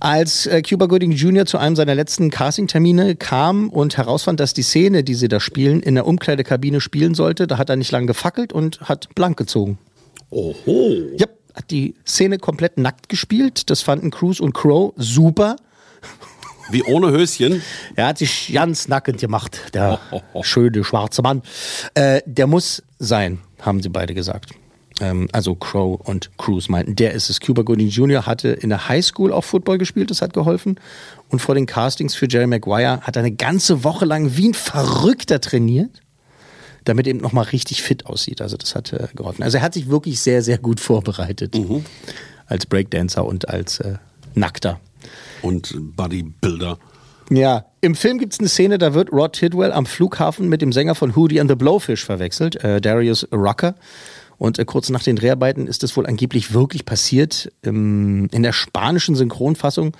[0.00, 1.46] Als äh, Cuba Gooding Jr.
[1.46, 5.80] zu einem seiner letzten Castingtermine kam und herausfand, dass die Szene, die sie da spielen,
[5.80, 9.78] in der Umkleidekabine spielen sollte, da hat er nicht lange gefackelt und hat blank gezogen.
[10.28, 10.94] Oho.
[11.16, 13.70] Ja, hat die Szene komplett nackt gespielt.
[13.70, 15.56] Das fanden Cruz und Crow super.
[16.70, 17.62] Wie ohne Höschen.
[17.96, 20.00] Er hat sich ganz nackend gemacht, der
[20.42, 21.42] schöne schwarze Mann.
[21.94, 24.50] Äh, der muss sein, haben sie beide gesagt.
[25.00, 27.40] Ähm, also Crow und Cruz meinten, der ist es.
[27.40, 28.26] Cuba Gooding Jr.
[28.26, 30.80] hatte in der Highschool auch Football gespielt, das hat geholfen.
[31.28, 34.54] Und vor den Castings für Jerry Maguire hat er eine ganze Woche lang wie ein
[34.54, 35.90] Verrückter trainiert,
[36.84, 38.40] damit er eben nochmal richtig fit aussieht.
[38.40, 39.42] Also das hat äh, geholfen.
[39.42, 41.54] Also er hat sich wirklich sehr, sehr gut vorbereitet.
[42.46, 43.94] Als Breakdancer und als äh,
[44.34, 44.80] Nackter.
[45.42, 46.78] Und Bodybuilder.
[47.30, 50.72] Ja, im Film gibt es eine Szene, da wird Rod Tidwell am Flughafen mit dem
[50.72, 53.74] Sänger von Hootie and the Blowfish verwechselt, äh, Darius Rucker.
[54.36, 57.50] Und äh, kurz nach den Dreharbeiten ist das wohl angeblich wirklich passiert.
[57.62, 59.96] Ähm, in der spanischen Synchronfassung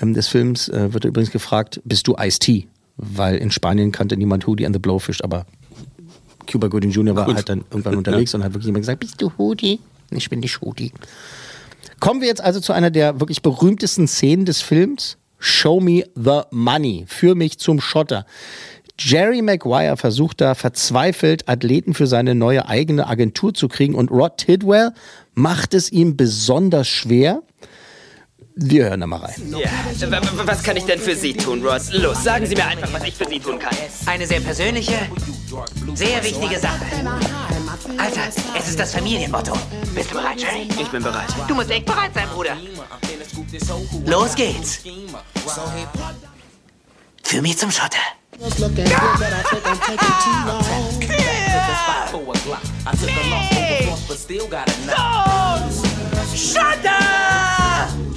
[0.00, 2.66] ähm, des Films äh, wird er übrigens gefragt, bist du Ice-T?
[2.96, 5.46] Weil in Spanien kannte niemand Hootie and the Blowfish, aber
[6.46, 7.16] Cuba Gooding Jr.
[7.16, 7.36] war Gut.
[7.36, 9.80] halt dann irgendwann unterwegs und hat wirklich jemand gesagt, bist du Hootie?
[10.10, 10.92] Ich bin nicht Hootie.
[12.00, 15.16] Kommen wir jetzt also zu einer der wirklich berühmtesten Szenen des Films.
[15.38, 17.04] Show me the money.
[17.08, 18.26] Führ mich zum Schotter.
[18.98, 24.38] Jerry Maguire versucht da verzweifelt, Athleten für seine neue eigene Agentur zu kriegen und Rod
[24.38, 24.92] Tidwell
[25.34, 27.42] macht es ihm besonders schwer.
[28.58, 29.54] Wir hören da mal rein.
[29.58, 29.68] Ja,
[30.46, 31.92] was kann ich denn für Sie tun, Ross?
[31.92, 33.76] Los, sagen Sie mir einfach, was ich für Sie tun kann.
[34.06, 34.94] Eine sehr persönliche,
[35.92, 36.86] sehr wichtige Sache.
[37.98, 38.22] Alter,
[38.58, 39.52] es ist das Familienmotto.
[39.94, 40.68] Bist du bereit, Jerry?
[40.80, 41.28] Ich bin bereit.
[41.46, 42.56] Du musst echt bereit sein, Bruder.
[44.06, 44.80] Los geht's.
[47.24, 47.98] Für mich zum Schotter.
[56.34, 58.15] Schotter!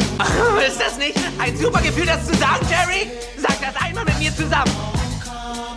[0.65, 3.09] Ist das nicht ein super Gefühl, das zu sagen, Jerry?
[3.37, 4.71] Sag das einmal mit mir zusammen.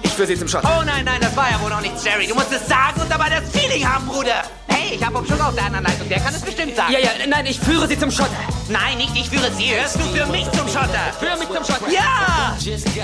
[0.03, 0.71] Ich führe Sie zum Schotter.
[0.79, 2.27] Oh nein, nein, das war ja wohl noch nichts, Jerry.
[2.27, 4.43] Du musst es sagen und dabei das Feeling haben, Bruder.
[4.69, 6.09] Hey, ich hab Bob Sugar auf der anderen Leitung.
[6.09, 6.93] Der kann es bestimmt sagen.
[6.93, 8.37] Ja, ja, nein, ich führe Sie zum Schotter.
[8.69, 9.75] Nein, nicht ich führe sie.
[9.75, 11.13] Hörst du für mich zum Schotter?
[11.19, 11.91] Führe mich zum Schotter.
[11.91, 12.57] Ja!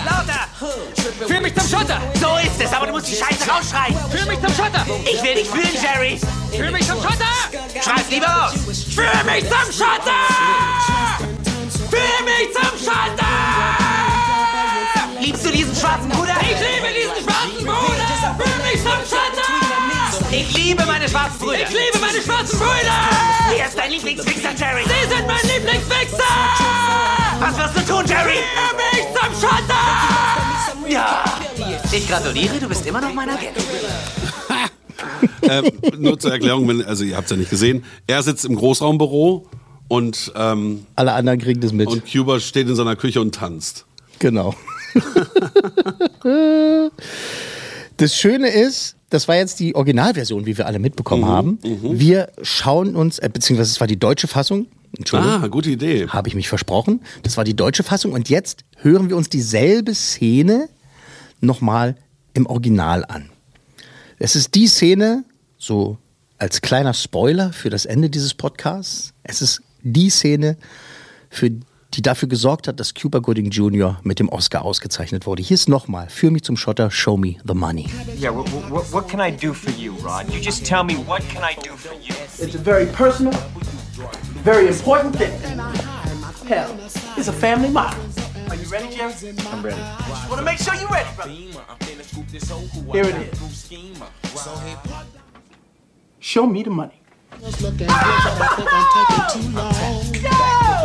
[0.05, 1.27] Lauter!
[1.27, 2.01] Führe mich zum Schotter.
[2.21, 3.97] So ist es, aber du musst die Scheiße rausschreien.
[4.11, 4.87] Führe mich zum Schotter.
[5.05, 6.21] Ich will dich fühlen, Jerry.
[6.57, 7.83] Führe mich zum Schotter.
[7.83, 8.55] Schreib's lieber raus.
[8.95, 11.28] Führ mich zum Schotter!
[11.99, 13.35] Führ mich zum Schotter!
[15.21, 16.37] Liebst du diesen schwarzen Bruder?
[16.43, 18.07] Ich liebe diesen schwarzen Bruder.
[18.39, 19.49] Führe mich zum Schotter.
[20.31, 21.63] Ich liebe meine schwarzen Brüder.
[21.63, 22.99] Ich liebe meine schwarzen Brüder.
[23.51, 24.85] Wer ist dein Lieblingswichser, Jerry?
[24.85, 26.35] Sie sind mein Lieblingswichser.
[27.41, 28.39] Was wirst du tun, Jerry?
[28.55, 30.89] Führe mich zum Schotter.
[30.89, 31.25] Ja.
[31.91, 33.57] Ich gratuliere, du bist immer noch mein Agent.
[35.43, 37.85] ähm, nur zur Erklärung, wenn, also ihr habt es ja nicht gesehen.
[38.07, 39.47] Er sitzt im Großraumbüro
[39.89, 41.89] und, ähm, Alle anderen kriegen das mit.
[41.89, 43.87] und Cuba steht in seiner Küche und tanzt.
[44.19, 44.55] Genau.
[47.97, 51.59] das Schöne ist, das war jetzt die Originalversion, wie wir alle mitbekommen haben.
[51.63, 54.67] Wir schauen uns, äh, beziehungsweise es war die deutsche Fassung.
[54.97, 55.43] Entschuldigung.
[55.43, 56.09] Ah, gute Idee.
[56.09, 57.01] Habe ich mich versprochen.
[57.23, 58.13] Das war die deutsche Fassung.
[58.13, 60.69] Und jetzt hören wir uns dieselbe Szene
[61.41, 61.97] nochmal
[62.35, 63.31] im Original an.
[64.19, 65.25] Es ist die Szene,
[65.57, 65.99] so
[66.39, 70.57] als kleiner Spoiler für das Ende dieses Podcasts, es ist die Szene,
[71.31, 71.51] für
[71.95, 73.99] die dafür gesorgt hat, dass Cuba Gooding Jr.
[74.03, 75.43] mit dem Oscar ausgezeichnet wurde.
[75.43, 77.89] Hier ist nochmal, führ mich zum Schotter, show me the money.
[78.19, 80.27] Yeah, what, what, what can I do for you, Rod?
[80.33, 82.15] You just tell me what can I do for you?
[82.39, 83.33] It's a very personal,
[84.45, 85.33] very important thing.
[86.47, 86.77] Hell,
[87.17, 87.99] it's a family motto.
[88.49, 89.13] Are you ready, Jerry?
[89.51, 89.77] I'm ready.
[90.09, 91.33] Just want to make sure you're ready, brother.
[92.93, 93.73] Here it is.
[96.21, 96.98] Show me the money.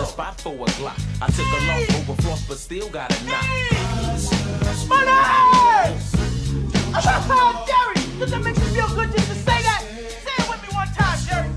[0.06, 1.00] Spot for a Glock.
[1.22, 3.44] I took a loss over frost, but still got a knock.
[4.88, 5.12] Money!
[7.66, 9.82] Jerry, does that make you feel good just to say that?
[9.82, 11.50] Say it with me one time, Jerry.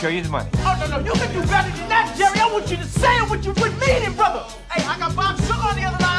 [0.00, 0.50] Show you the money.
[0.58, 2.38] Oh, no, no, you can do better than that, Jerry.
[2.38, 4.44] I want you to say it with you with meaning, brother.
[4.70, 6.14] Hey, I got Bob Sugar on the other line.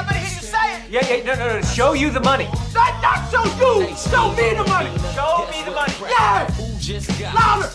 [0.46, 0.92] I better hear you say it.
[0.92, 1.62] Yeah, yeah, no, no, no.
[1.62, 2.46] Show you the money.
[2.74, 3.96] Not, not show you.
[3.96, 4.92] Show me the money.
[5.14, 5.94] Show me the money.
[6.10, 7.34] Yeah.
[7.34, 7.72] Louder.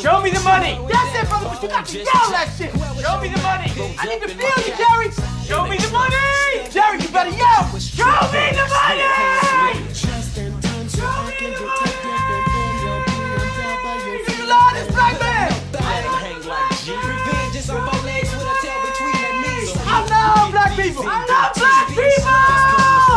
[0.00, 0.78] Show me the money.
[0.90, 2.72] That's it, brother, but you got to yell that shit.
[2.72, 3.70] Show me the money.
[3.98, 5.10] I need to feel you, Jerry.
[5.46, 6.16] Show me the money.
[6.70, 7.78] Jerry, you better yell.
[7.78, 10.15] Show me the money.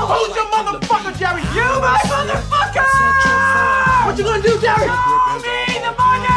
[0.10, 1.41] Who's your motherfucker, Jerry?
[1.54, 2.86] You my motherfucker.
[4.06, 4.88] What you gonna do, Jerry?
[4.89, 6.28] Show me the money.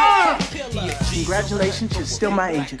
[0.00, 0.38] Ah!
[1.12, 2.80] Congratulations, you're still my agent.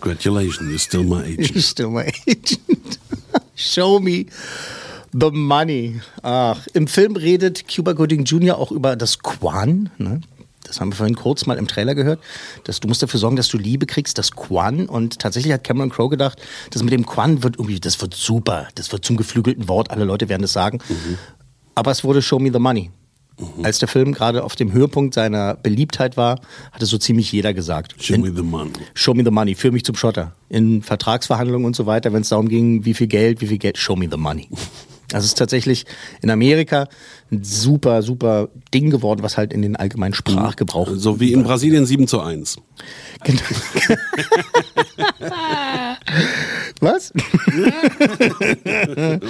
[0.00, 1.50] Congratulations, you're still my agent.
[1.54, 2.98] You're Still my agent.
[3.54, 4.26] Show me
[5.12, 6.00] the money.
[6.24, 8.58] Ach, im Film redet Cuba Gooding Jr.
[8.58, 9.90] auch über das Quan.
[9.96, 10.20] Ne?
[10.64, 12.20] Das haben wir vorhin kurz mal im Trailer gehört.
[12.64, 14.86] Dass du musst dafür sorgen, dass du Liebe kriegst, das Quan.
[14.86, 18.68] Und tatsächlich hat Cameron Crowe gedacht, das mit dem Quan wird irgendwie, das wird super.
[18.74, 19.90] Das wird zum geflügelten Wort.
[19.90, 20.80] Alle Leute werden es sagen.
[21.74, 22.90] Aber es wurde Show Me the Money.
[23.64, 27.96] Als der Film gerade auf dem Höhepunkt seiner Beliebtheit war, hatte so ziemlich jeder gesagt.
[27.98, 28.70] Show me the money.
[28.94, 30.36] Show me the money, führ mich zum Schotter.
[30.48, 33.76] In Vertragsverhandlungen und so weiter, wenn es darum ging, wie viel Geld, wie viel Geld,
[33.76, 34.48] show me the money.
[35.14, 35.86] Das ist tatsächlich
[36.22, 36.88] in Amerika
[37.30, 40.90] ein super, super Ding geworden, was halt in den allgemeinen Sprachgebrauch.
[40.96, 42.56] So wie in Brasilien 7 zu 1.
[43.22, 43.40] Genau.
[46.80, 47.12] Was?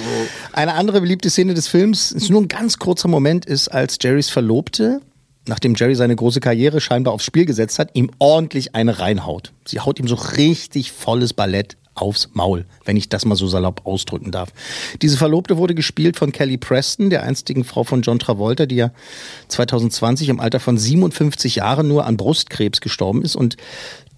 [0.55, 4.31] Eine andere beliebte Szene des Films, ist nur ein ganz kurzer Moment, ist, als Jerrys
[4.31, 5.03] Verlobte,
[5.47, 9.53] nachdem Jerry seine große Karriere scheinbar aufs Spiel gesetzt hat, ihm ordentlich eine reinhaut.
[9.65, 13.83] Sie haut ihm so richtig volles Ballett aufs Maul, wenn ich das mal so salopp
[13.85, 14.51] ausdrücken darf.
[15.01, 18.91] Diese Verlobte wurde gespielt von Kelly Preston, der einstigen Frau von John Travolta, die ja
[19.49, 23.57] 2020 im Alter von 57 Jahren nur an Brustkrebs gestorben ist und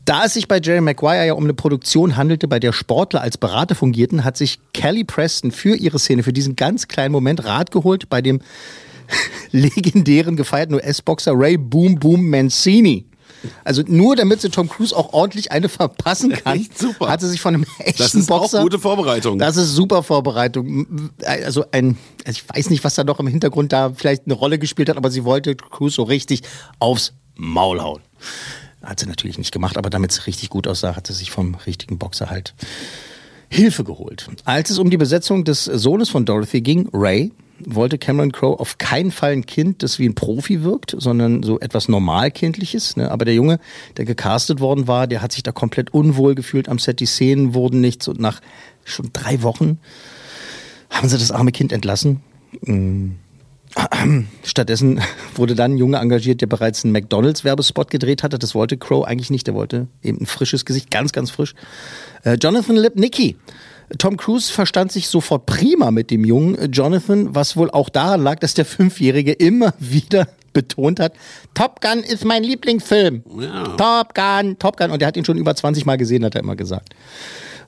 [0.07, 3.37] da es sich bei Jerry Maguire ja um eine Produktion handelte, bei der Sportler als
[3.37, 7.73] Berater fungierten, hat sich Kelly Preston für ihre Szene, für diesen ganz kleinen Moment Rat
[7.73, 8.41] geholt bei dem
[9.53, 13.07] legendären gefeierten US-Boxer Ray Boom Boom Mancini.
[13.65, 17.09] Also nur damit sie Tom Cruise auch ordentlich eine verpassen kann, Echt super.
[17.09, 18.63] hat sie sich von einem echten Das ist auch Boxer.
[18.63, 19.39] gute Vorbereitung.
[19.39, 21.11] Das ist super Vorbereitung.
[21.25, 24.59] Also ein, also ich weiß nicht, was da noch im Hintergrund da vielleicht eine Rolle
[24.59, 26.43] gespielt hat, aber sie wollte Cruise so richtig
[26.81, 28.01] aufs Maul hauen.
[28.83, 31.55] Hat sie natürlich nicht gemacht, aber damit es richtig gut aussah, hat sie sich vom
[31.67, 32.55] richtigen Boxer halt
[33.49, 34.27] Hilfe geholt.
[34.45, 37.33] Als es um die Besetzung des Sohnes von Dorothy ging, Ray,
[37.65, 41.59] wollte Cameron Crowe auf keinen Fall ein Kind, das wie ein Profi wirkt, sondern so
[41.61, 42.97] etwas Normalkindliches.
[42.97, 43.11] Ne?
[43.11, 43.59] Aber der Junge,
[43.97, 47.01] der gecastet worden war, der hat sich da komplett unwohl gefühlt am Set.
[47.01, 48.41] Die Szenen wurden nichts und nach
[48.85, 49.79] schon drei Wochen
[50.91, 52.21] haben sie das arme Kind entlassen.
[52.63, 53.13] Mm.
[54.43, 55.01] Stattdessen
[55.35, 58.39] wurde dann ein Junge engagiert, der bereits einen McDonalds-Werbespot gedreht hatte.
[58.39, 59.47] Das wollte Crow eigentlich nicht.
[59.47, 61.55] Der wollte eben ein frisches Gesicht, ganz, ganz frisch.
[62.25, 63.37] Äh, Jonathan Lipnicki.
[63.99, 68.23] Tom Cruise verstand sich sofort prima mit dem jungen äh, Jonathan, was wohl auch daran
[68.23, 71.13] lag, dass der Fünfjährige immer wieder betont hat,
[71.53, 73.23] Top Gun ist mein Lieblingsfilm.
[73.77, 74.91] Top Gun, Top Gun.
[74.91, 76.95] Und er hat ihn schon über 20 Mal gesehen, hat er immer gesagt.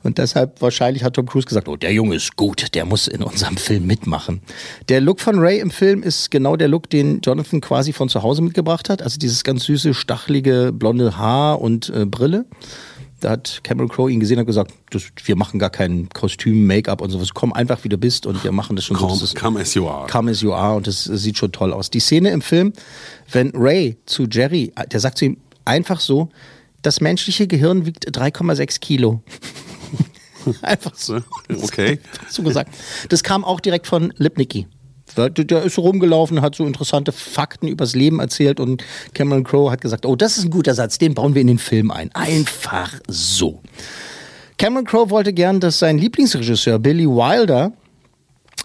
[0.02, 3.22] Und deshalb wahrscheinlich hat Tom Cruise gesagt, oh, der Junge ist gut, der muss in
[3.22, 4.40] unserem Film mitmachen.
[4.88, 8.22] Der Look von Ray im Film ist genau der Look, den Jonathan quasi von zu
[8.22, 9.02] Hause mitgebracht hat.
[9.02, 12.46] Also dieses ganz süße, stachelige, blonde Haar und äh, Brille.
[13.20, 17.00] Da hat Cameron Crowe ihn gesehen und gesagt, das, wir machen gar kein Kostüm, Make-up
[17.00, 17.34] und sowas.
[17.34, 19.20] Komm einfach, wie du bist und wir machen das schon Come, so.
[19.20, 20.06] Das ist, come as you are.
[20.08, 21.90] Come as you are und das sieht schon toll aus.
[21.90, 22.72] Die Szene im Film,
[23.32, 26.28] wenn Ray zu Jerry, der sagt zu ihm einfach so,
[26.82, 29.22] das menschliche Gehirn wiegt 3,6 Kilo.
[30.62, 31.20] einfach so.
[31.48, 31.98] Okay.
[32.28, 32.74] so gesagt.
[33.08, 34.66] Das kam auch direkt von Lipnicki.
[35.16, 39.80] Der, ist so rumgelaufen, hat so interessante Fakten übers Leben erzählt und Cameron Crowe hat
[39.80, 42.10] gesagt, oh, das ist ein guter Satz, den bauen wir in den Film ein.
[42.14, 43.60] Einfach so.
[44.58, 47.72] Cameron Crowe wollte gern, dass sein Lieblingsregisseur Billy Wilder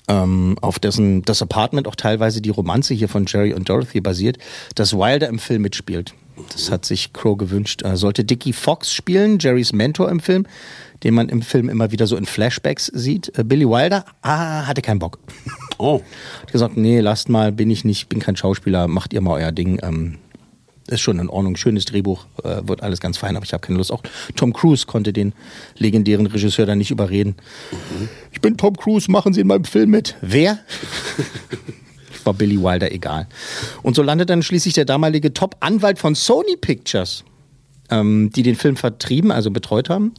[0.08, 4.38] ähm, auf dessen das Apartment auch teilweise die Romanze hier von Jerry und Dorothy basiert,
[4.76, 6.14] dass Wilder im Film mitspielt.
[6.52, 7.84] Das hat sich Crow gewünscht.
[7.84, 10.48] Äh, sollte Dickie Fox spielen, Jerrys Mentor im Film,
[11.04, 13.38] den man im Film immer wieder so in Flashbacks sieht.
[13.38, 15.20] Äh, Billy Wilder ah, hatte keinen Bock.
[15.78, 16.02] Oh.
[16.42, 19.52] Hat gesagt, nee, lasst mal, bin ich nicht, bin kein Schauspieler, macht ihr mal euer
[19.52, 19.80] Ding.
[19.84, 20.18] Ähm,
[20.88, 23.78] ist schon in Ordnung, schönes Drehbuch, äh, wird alles ganz fein, aber ich habe keine
[23.78, 23.92] Lust.
[23.92, 24.04] Auch
[24.36, 25.34] Tom Cruise konnte den
[25.78, 27.36] legendären Regisseur da nicht überreden.
[28.32, 30.16] Ich bin Tom Cruise, machen Sie in meinem Film mit.
[30.22, 30.60] Wer?
[32.26, 33.28] War Billy Wilder egal.
[33.82, 37.24] Und so landet dann schließlich der damalige Top-Anwalt von Sony Pictures,
[37.89, 40.13] ähm, die den Film vertrieben, also betreut haben,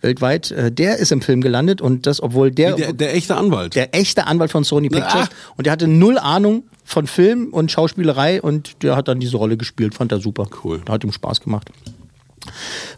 [0.00, 0.50] weltweit.
[0.50, 2.74] Äh, der ist im Film gelandet und das, obwohl der.
[2.74, 3.74] Der, der echte Anwalt.
[3.74, 5.28] Der echte Anwalt von Sony Pictures.
[5.28, 5.52] ah.
[5.56, 9.56] Und der hatte null Ahnung von Film und Schauspielerei und der hat dann diese Rolle
[9.56, 10.48] gespielt, fand er super.
[10.64, 10.80] Cool.
[10.88, 11.70] Hat ihm Spaß gemacht.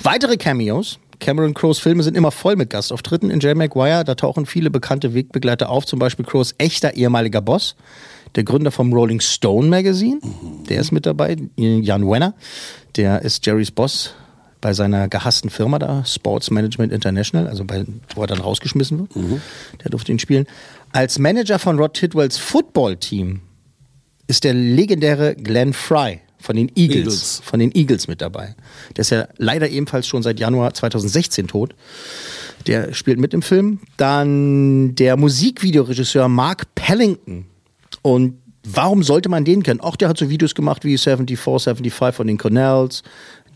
[0.02, 0.98] Weitere Cameos.
[1.22, 3.30] Cameron Crowes Filme sind immer voll mit Gastauftritten.
[3.30, 7.76] In Jerry Maguire, da tauchen viele bekannte Wegbegleiter auf, zum Beispiel Crowes echter ehemaliger Boss,
[8.35, 10.20] der Gründer vom Rolling Stone Magazine,
[10.68, 12.35] der ist mit dabei, Jan Wenner,
[12.96, 14.14] der ist Jerrys Boss
[14.61, 17.85] bei seiner gehassten Firma da, Sports Management International, also bei,
[18.16, 19.11] wo er dann rausgeschmissen wird.
[19.85, 20.46] Der durfte ihn spielen.
[20.90, 23.42] Als Manager von Rod Tidwells Football-Team
[24.26, 27.42] ist der legendäre Glenn Fry von den Eagles, Eagles.
[27.44, 28.55] von den Eagles mit dabei.
[28.96, 31.74] Der ist ja leider ebenfalls schon seit Januar 2016 tot.
[32.66, 33.81] Der spielt mit im Film.
[33.96, 37.46] Dann der Musikvideoregisseur Mark Pellington.
[38.02, 39.81] Und warum sollte man den kennen?
[39.81, 43.02] Auch der hat so Videos gemacht wie 74, 75 von den Cornells.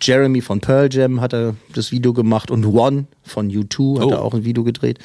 [0.00, 4.11] Jeremy von Pearl Jam hat er das Video gemacht und One von U2 hat Oh.
[4.11, 4.98] er auch ein Video gedreht.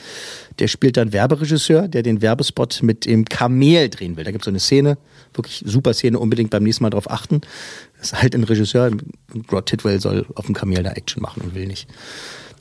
[0.60, 4.24] Der spielt dann Werberegisseur, der den Werbespot mit dem Kamel drehen will.
[4.24, 4.98] Da gibt es so eine Szene,
[5.34, 7.42] wirklich super Szene, unbedingt beim nächsten Mal drauf achten.
[7.98, 8.92] Das ist halt ein Regisseur,
[9.52, 11.88] Rod Tidwell soll auf dem Kamel da Action machen und will nicht.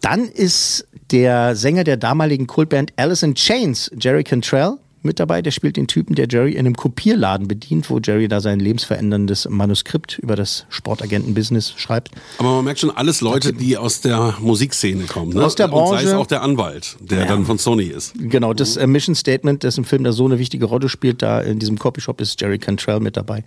[0.01, 5.43] Dann ist der Sänger der damaligen Kultband Alice in Chains, Jerry Cantrell, mit dabei.
[5.43, 9.49] Der spielt den Typen, der Jerry in einem Kopierladen bedient, wo Jerry da sein lebensveränderndes
[9.49, 12.11] Manuskript über das Sportagentenbusiness schreibt.
[12.39, 15.33] Aber man merkt schon, alles Leute, die aus der Musikszene kommen.
[15.35, 15.45] Ne?
[15.45, 16.19] Aus der Und sei es Branche.
[16.19, 17.27] auch der Anwalt, der Ja.
[17.27, 18.13] dann von Sony ist.
[18.19, 21.41] Genau, das äh, Mission Statement, das im Film da so eine wichtige Rolle spielt, da
[21.41, 23.45] in diesem Copyshop ist Jerry Cantrell mit dabei.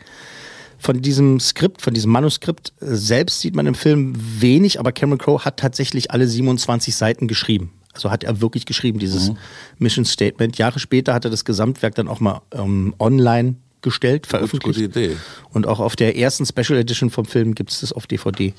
[0.79, 5.17] Von diesem Skript, von diesem Manuskript äh, selbst sieht man im Film wenig, aber Cameron
[5.19, 7.71] Crowe hat tatsächlich alle 27 Seiten geschrieben.
[7.93, 9.31] Also hat er wirklich geschrieben, dieses
[9.77, 10.57] Mission Statement.
[10.57, 14.79] Jahre später hat er das Gesamtwerk dann auch mal ähm, online gestellt, veröffentlicht.
[14.79, 15.17] gute Idee.
[15.51, 18.53] Und auch auf der ersten Special Edition vom Film gibt es das auf DVD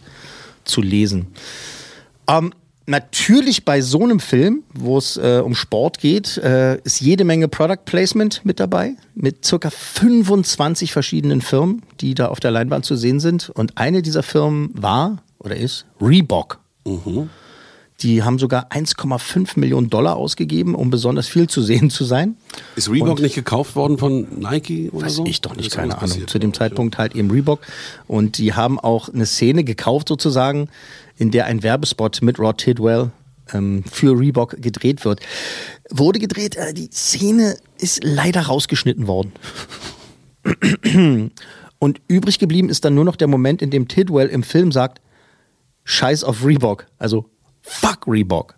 [0.64, 1.26] zu lesen.
[2.28, 2.52] Ähm,
[2.86, 7.48] natürlich bei so einem Film, wo es äh, um Sport geht, äh, ist jede Menge
[7.48, 12.96] Product Placement mit dabei, mit circa 25 verschiedenen Firmen, die da auf der Leinwand zu
[12.96, 13.50] sehen sind.
[13.50, 16.60] Und eine dieser Firmen war oder ist Reebok.
[18.00, 22.36] Die haben sogar 1,5 Millionen Dollar ausgegeben, um besonders viel zu sehen zu sein.
[22.76, 25.24] Ist Reebok Und- nicht gekauft worden von Nike oder Weiß so?
[25.26, 26.00] ich doch nicht, keine Ahnung.
[26.08, 27.60] passiert, Zu dem Zeitpunkt halt eben Reebok.
[28.08, 30.68] Und die haben auch eine Szene gekauft sozusagen,
[31.16, 33.10] in der ein Werbespot mit Rod Tidwell
[33.52, 35.20] ähm, für Reebok gedreht wird.
[35.88, 39.32] Wurde gedreht, äh, die Szene ist leider rausgeschnitten worden.
[41.78, 45.00] Und übrig geblieben ist dann nur noch der Moment, in dem Tidwell im Film sagt,
[45.84, 46.86] Scheiß auf Reebok.
[46.98, 47.26] Also
[47.64, 48.54] fuck Reebok.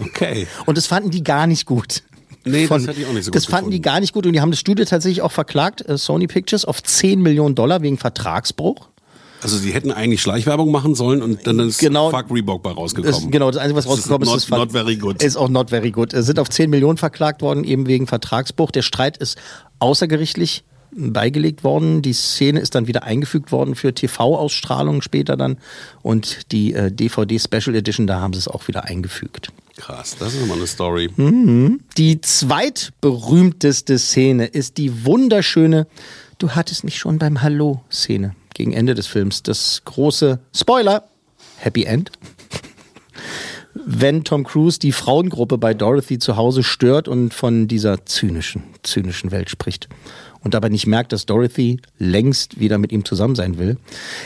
[0.00, 0.46] Okay.
[0.66, 2.02] Und das fanden die gar nicht gut.
[2.44, 4.32] Nee, das hätte ich auch nicht so Das gut fanden die gar nicht gut und
[4.32, 7.98] die haben das Studio tatsächlich auch verklagt, äh, Sony Pictures, auf 10 Millionen Dollar wegen
[7.98, 8.88] Vertragsbruch.
[9.42, 12.10] Also sie hätten eigentlich Schleichwerbung machen sollen und dann ist Genau.
[12.10, 13.12] Fuck Reebok bei rausgekommen.
[13.22, 15.22] Das, genau, das Einzige, was Das rausgekommen ist, not, ist, not very good.
[15.22, 16.12] ist auch not very good.
[16.12, 18.70] Es sind auf 10 Millionen verklagt worden, eben wegen Vertragsbruch.
[18.70, 19.36] Der Streit ist
[19.78, 22.02] außergerichtlich beigelegt worden.
[22.02, 25.58] Die Szene ist dann wieder eingefügt worden für TV-Ausstrahlungen später dann.
[26.02, 29.48] Und die äh, DVD Special Edition, da haben sie es auch wieder eingefügt.
[29.76, 31.10] Krass, das ist immer eine Story.
[31.16, 31.80] Mhm.
[31.96, 35.86] Die zweitberühmteste Szene ist die wunderschöne
[36.38, 39.42] Du hattest mich schon beim Hallo-Szene gegen Ende des Films.
[39.42, 41.08] Das große Spoiler,
[41.56, 42.12] Happy End.
[43.74, 49.32] Wenn Tom Cruise die Frauengruppe bei Dorothy zu Hause stört und von dieser zynischen, zynischen
[49.32, 49.88] Welt spricht.
[50.44, 53.76] Und dabei nicht merkt, dass Dorothy längst wieder mit ihm zusammen sein will.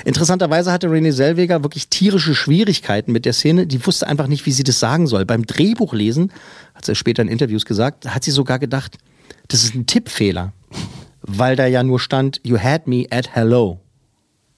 [0.05, 3.67] Interessanterweise hatte Renée Zellweger wirklich tierische Schwierigkeiten mit der Szene.
[3.67, 5.25] Die wusste einfach nicht, wie sie das sagen soll.
[5.25, 6.31] Beim Drehbuchlesen,
[6.75, 8.99] hat sie später in Interviews gesagt, hat sie sogar gedacht,
[9.49, 10.53] das ist ein Tippfehler.
[11.23, 13.81] Weil da ja nur stand, you had me at hello.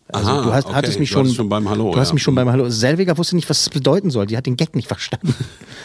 [0.09, 0.75] Also Aha, du hast, okay.
[0.75, 2.15] hattest mich Du schon, schon beim Hallo, Du hast ja.
[2.15, 2.69] mich schon beim Hallo.
[2.69, 4.27] Selviger wusste nicht, was das bedeuten soll.
[4.27, 5.35] Die hat den Gag nicht verstanden.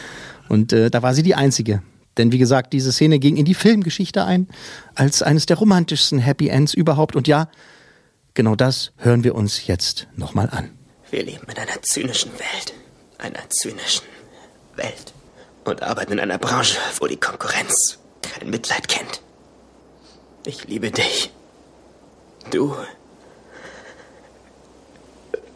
[0.48, 1.82] Und äh, da war sie die Einzige.
[2.16, 4.48] Denn wie gesagt, diese Szene ging in die Filmgeschichte ein
[4.94, 7.16] als eines der romantischsten Happy Ends überhaupt.
[7.16, 7.48] Und ja,
[8.34, 10.70] genau das hören wir uns jetzt nochmal an.
[11.10, 12.74] Wir leben in einer zynischen Welt.
[13.18, 14.06] Einer zynischen
[14.76, 15.12] Welt.
[15.64, 19.22] Und arbeiten in einer Branche, wo die Konkurrenz kein Mitleid kennt.
[20.46, 21.30] Ich liebe dich.
[22.50, 22.74] Du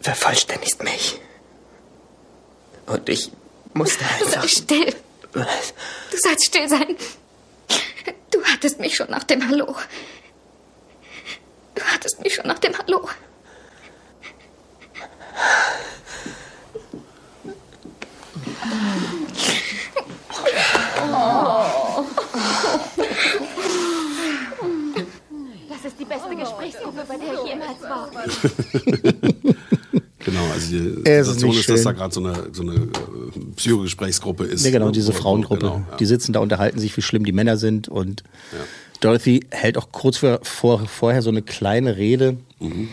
[0.00, 1.20] vervollständigst mich.
[2.86, 3.32] Und ich
[3.72, 4.42] musste einfach...
[4.42, 4.94] Sei still.
[5.34, 6.96] Du sollst still sein.
[8.30, 9.74] Du hattest mich schon nach dem Hallo.
[11.74, 13.08] Du hattest mich schon nach dem Hallo.
[25.68, 28.10] Das ist die beste Gesprächsgruppe, bei der ich jemals war.
[30.72, 32.78] Also die Es ist Situation nicht ist, dass da gerade so eine, so eine äh,
[33.56, 34.64] Psychogesprächsgesprächsgruppe ist.
[34.64, 35.60] Ja, genau, diese Frauengruppe.
[35.60, 35.96] Genau, ja.
[35.96, 37.88] Die sitzen da, unterhalten sich, wie schlimm die Männer sind.
[37.88, 38.22] Und
[39.00, 42.88] Dorothy hält auch kurz vor, vor, vorher so eine kleine Rede, Mhm.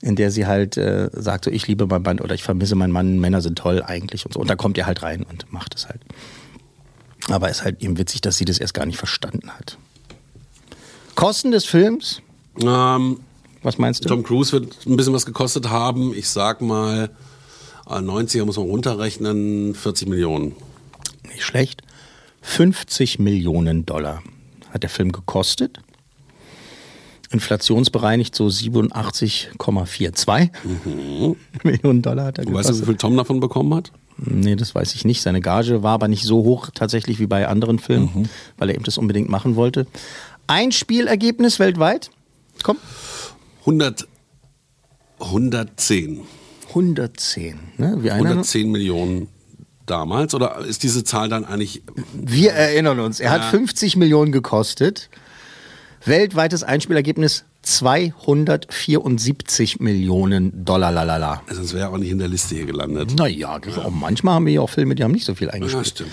[0.00, 2.92] in der sie halt äh, sagt, so, ich liebe mein Mann oder ich vermisse meinen
[2.92, 4.40] Mann, Männer sind toll eigentlich und so.
[4.40, 6.00] Und da kommt ihr halt rein und macht es halt.
[7.28, 9.78] Aber es ist halt eben witzig, dass sie das erst gar nicht verstanden hat.
[11.14, 12.20] Kosten des Films?
[12.60, 13.20] Ähm,
[13.62, 14.08] Was meinst du?
[14.08, 16.12] Tom Cruise wird ein bisschen was gekostet haben.
[16.14, 17.10] Ich sag mal,
[17.88, 20.54] äh, 90er muss man runterrechnen, 40 Millionen.
[21.28, 21.82] Nicht schlecht.
[22.42, 24.22] 50 Millionen Dollar
[24.70, 25.78] hat der Film gekostet.
[27.30, 30.50] Inflationsbereinigt so 87,42
[31.64, 32.54] Millionen Dollar hat er Mhm.
[32.54, 32.86] Weißt du, wie gekostet.
[32.86, 33.92] viel Tom davon bekommen hat?
[34.18, 35.22] Nee, das weiß ich nicht.
[35.22, 38.28] Seine Gage war aber nicht so hoch tatsächlich wie bei anderen Filmen, Mhm.
[38.58, 39.86] weil er eben das unbedingt machen wollte.
[40.46, 42.10] Ein Spielergebnis weltweit?
[42.62, 42.76] Komm.
[43.66, 44.06] 100,
[45.20, 46.20] 110.
[46.68, 47.58] 110.
[47.76, 47.96] Ne?
[48.00, 49.28] Wie einer 110 Millionen
[49.86, 50.34] damals?
[50.34, 51.82] Oder ist diese Zahl dann eigentlich
[52.12, 53.32] Wir erinnern uns, er Ja.
[53.42, 55.10] hat 50 Millionen gekostet.
[56.04, 61.42] Weltweites Einspielergebnis 274 Millionen Dollar, lalala.
[61.48, 63.14] Sonst wäre er auch nicht in der Liste hier gelandet.
[63.16, 65.86] Naja, auch manchmal haben wir ja auch Filme, die haben nicht so viel Ja, eingespielt.
[65.86, 66.10] stimmt.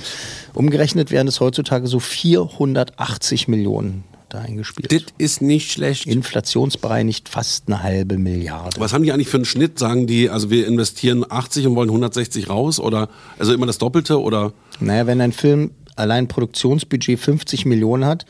[0.54, 4.92] Umgerechnet wären es heutzutage so 480 Millionen da eingespielt.
[4.92, 6.06] Das ist nicht schlecht.
[6.06, 8.80] Inflationsbereinigt fast eine halbe Milliarde.
[8.80, 9.80] Was haben die eigentlich für einen Schnitt?
[9.80, 12.80] Sagen die, also wir investieren 80 und wollen 160 raus?
[12.80, 14.22] Oder also immer das Doppelte?
[14.22, 18.26] Oder Naja, wenn ein Film allein Produktionsbudget 50 Millionen hat,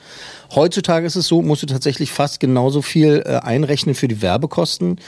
[0.56, 5.00] heutzutage ist es so, musst du tatsächlich fast genauso viel äh, einrechnen für die Werbekosten.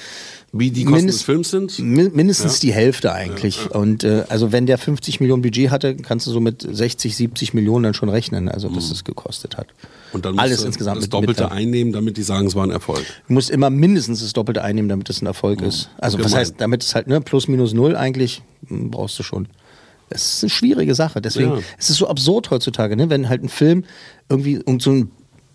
[0.54, 1.72] Wie die Kosten Mindest- des Films sind?
[1.80, 2.60] Mi- Mindestens Ja.
[2.62, 3.72] die Hälfte eigentlich.
[3.72, 7.54] Und äh, also wenn der 50 Millionen Budget hatte, kannst du so mit 60, 70
[7.54, 9.68] Millionen dann schon rechnen, also dass es gekostet hat.
[9.68, 9.88] Mhm.
[10.14, 12.72] Und dann Alles insgesamt das mit- Doppelte mit- einnehmen, damit die sagen, es war ein
[12.72, 13.06] Erfolg.
[13.28, 15.90] Du musst immer mindestens das Doppelte einnehmen, damit es ein Erfolg ist.
[16.00, 16.40] Also was Gemein.
[16.40, 19.48] heißt, damit es halt ne, plus minus null eigentlich hm, brauchst du schon.
[20.10, 21.22] Das ist eine schwierige Sache.
[21.22, 21.58] Deswegen Ja.
[21.78, 23.10] es ist es so absurd heutzutage, ne?
[23.10, 23.86] wenn halt ein Film
[24.28, 25.12] irgendwie und so ein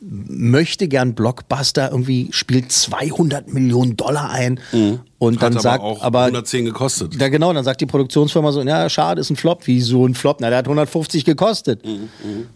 [0.09, 4.61] möchte gern Blockbuster irgendwie spielt 200 Millionen Dollar ein
[5.19, 5.57] und dann Mhm.
[5.57, 7.15] Hat sagt aber auch aber 110 gekostet.
[7.21, 9.67] ja, genau, dann sagt die Produktionsfirma so, ja, schade, ist ein Flop.
[9.67, 10.39] Wie so ein Flop?
[10.41, 11.85] Na, der hat 150 gekostet.
[11.85, 12.09] Mhm,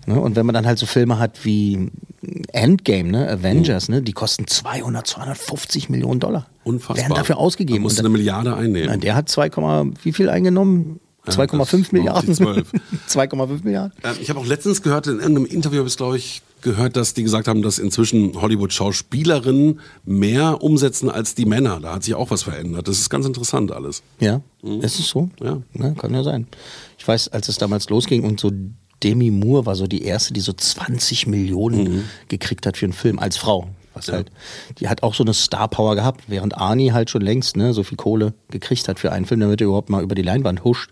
[0.07, 0.21] Ne?
[0.21, 1.91] Und wenn man dann halt so Filme hat wie
[2.53, 6.41] Endgame, ne, Avengers, ne, die kosten 200, 250 Millionen Dollar.
[6.65, 6.71] Mhm.
[6.75, 6.97] Unfassbar.
[7.09, 7.83] Werden dafür Da ausgegeben.
[7.83, 8.89] musst du Und eine Milliarde einnehmen.
[8.91, 9.51] Na, der hat 2,
[10.03, 11.01] wie viel eingenommen?
[11.27, 12.31] 2,5 das Milliarden?
[12.31, 12.73] auf die 12.
[13.09, 13.93] 2,5 Milliarden?
[14.05, 17.15] Ähm, Ich habe auch letztens gehört, in irgendeinem Interview habe ich glaube ich gehört, dass
[17.15, 21.81] die gesagt haben, dass inzwischen Hollywood-Schauspielerinnen mehr umsetzen als die Männer.
[21.81, 22.89] Da hat sich auch was verändert.
[22.89, 24.03] Das ist ganz interessant alles.
[24.21, 25.31] Ja, ist es so?
[25.41, 25.61] Ja.
[25.73, 26.47] Na, kann ja sein.
[26.99, 28.51] Ich weiß, als es damals losging und so
[29.03, 32.05] Demi Moore war so die erste, die so 20 Millionen Mhm.
[32.29, 33.69] gekriegt hat für einen Film als Frau.
[33.95, 34.31] Was halt,
[34.79, 37.83] die hat auch so eine Star Power gehabt, während Arnie halt schon längst ne, so
[37.83, 40.91] viel Kohle gekriegt hat für einen Film, damit er überhaupt mal über die Leinwand huscht.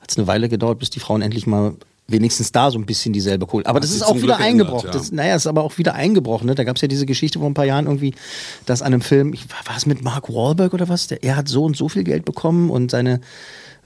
[0.00, 1.74] Hat es eine Weile gedauert, bis die Frauen endlich mal
[2.08, 3.66] wenigstens da so ein bisschen dieselbe Kohle.
[3.66, 4.86] Aber das sich ist auch wieder Glück eingebrochen.
[4.86, 4.92] ja.
[4.92, 6.46] Das, naja, ist aber auch wieder eingebrochen.
[6.46, 6.54] Ne?
[6.54, 8.14] Da gab es ja diese Geschichte vor ein paar Jahren irgendwie,
[8.64, 11.06] dass an einem Film, ich, war es mit Mark Wahlberg oder was?
[11.06, 13.20] Der, er hat so und so viel Geld bekommen und seine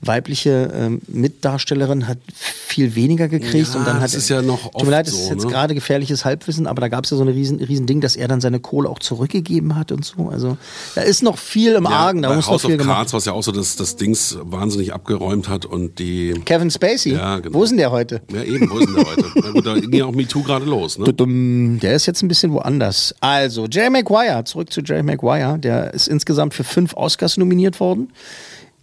[0.04, 4.62] weibliche ähm, Mitdarstellerin hat viel weniger gekriegt Ja, und dann hat das ist ja noch
[4.64, 5.50] tut mir oft leid, das so, ist jetzt ne?
[5.50, 8.26] gerade gefährliches Halbwissen, aber da gab es ja so ein riesen, riesen Ding, dass er
[8.26, 10.28] dann seine Kohle auch zurückgegeben hat und so.
[10.28, 10.56] Also
[10.94, 12.96] da ist noch viel im Argen, da bei muss noch House viel of gemacht.
[12.96, 16.34] Cards war es ja auch so, dass das Dings wahnsinnig abgeräumt hat und die.
[16.44, 17.58] Kevin Spacey, Ja, genau.
[17.58, 18.22] wo ist denn der heute?
[18.32, 19.24] Ja, eben, wo ist denn der heute?
[19.36, 21.12] Na gut, da ging ja auch MeToo gerade los, ne?
[21.80, 23.14] Der ist jetzt ein bisschen woanders.
[23.20, 25.58] Also, Jay Maguire, zurück zu Jay Maguire.
[25.58, 28.08] Der ist insgesamt für fünf Oscars nominiert worden.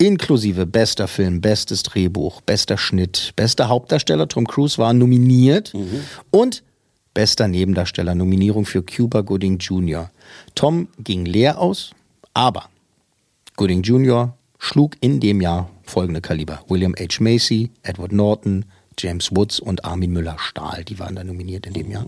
[0.02, 4.30] Inklusive bester Film, bestes Drehbuch, bester Schnitt, bester Hauptdarsteller.
[4.30, 5.74] Tom Cruise war nominiert.
[6.32, 6.64] Und
[7.14, 10.10] bester Nebendarsteller, Nominierung für Cuba Gooding Jr.
[10.56, 11.92] Tom ging leer aus,
[12.34, 12.70] aber
[13.58, 14.34] Gooding Jr.
[14.58, 16.64] schlug in dem Jahr folgende Kaliber.
[16.70, 17.22] William H.
[17.22, 18.66] Macy, Edward Norton,
[18.98, 22.06] James Woods und Armin Müller-Stahl, die waren da nominiert in dem Jahr.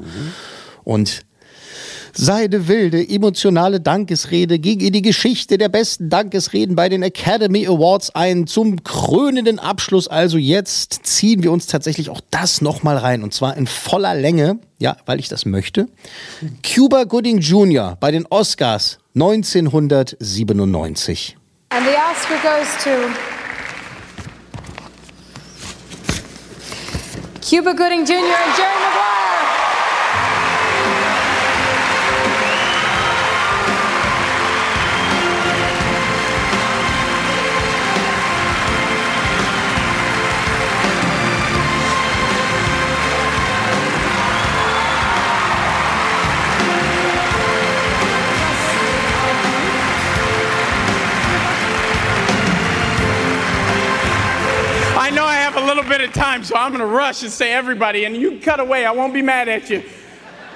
[0.86, 1.26] Und
[2.14, 8.14] seine wilde, emotionale Dankesrede ging in die Geschichte der besten Dankesreden bei den Academy Awards
[8.16, 8.48] ein.
[8.48, 13.24] Zum krönenden Abschluss also jetzt ziehen wir uns tatsächlich auch das nochmal rein.
[13.24, 15.88] Und zwar in voller Länge, ja, weil ich das möchte.
[16.64, 17.98] Cuba Gooding Jr.
[18.00, 21.38] bei den Oscars 1997.
[21.70, 22.90] And the Oscar goes to
[27.42, 28.16] Cuba Gooding Jr.
[28.16, 29.11] and Jerry Maguire.
[55.02, 57.32] I know I have a little bit of time, so I'm going to rush and
[57.32, 58.86] say everybody, and you cut away.
[58.86, 59.82] I won't be mad at you.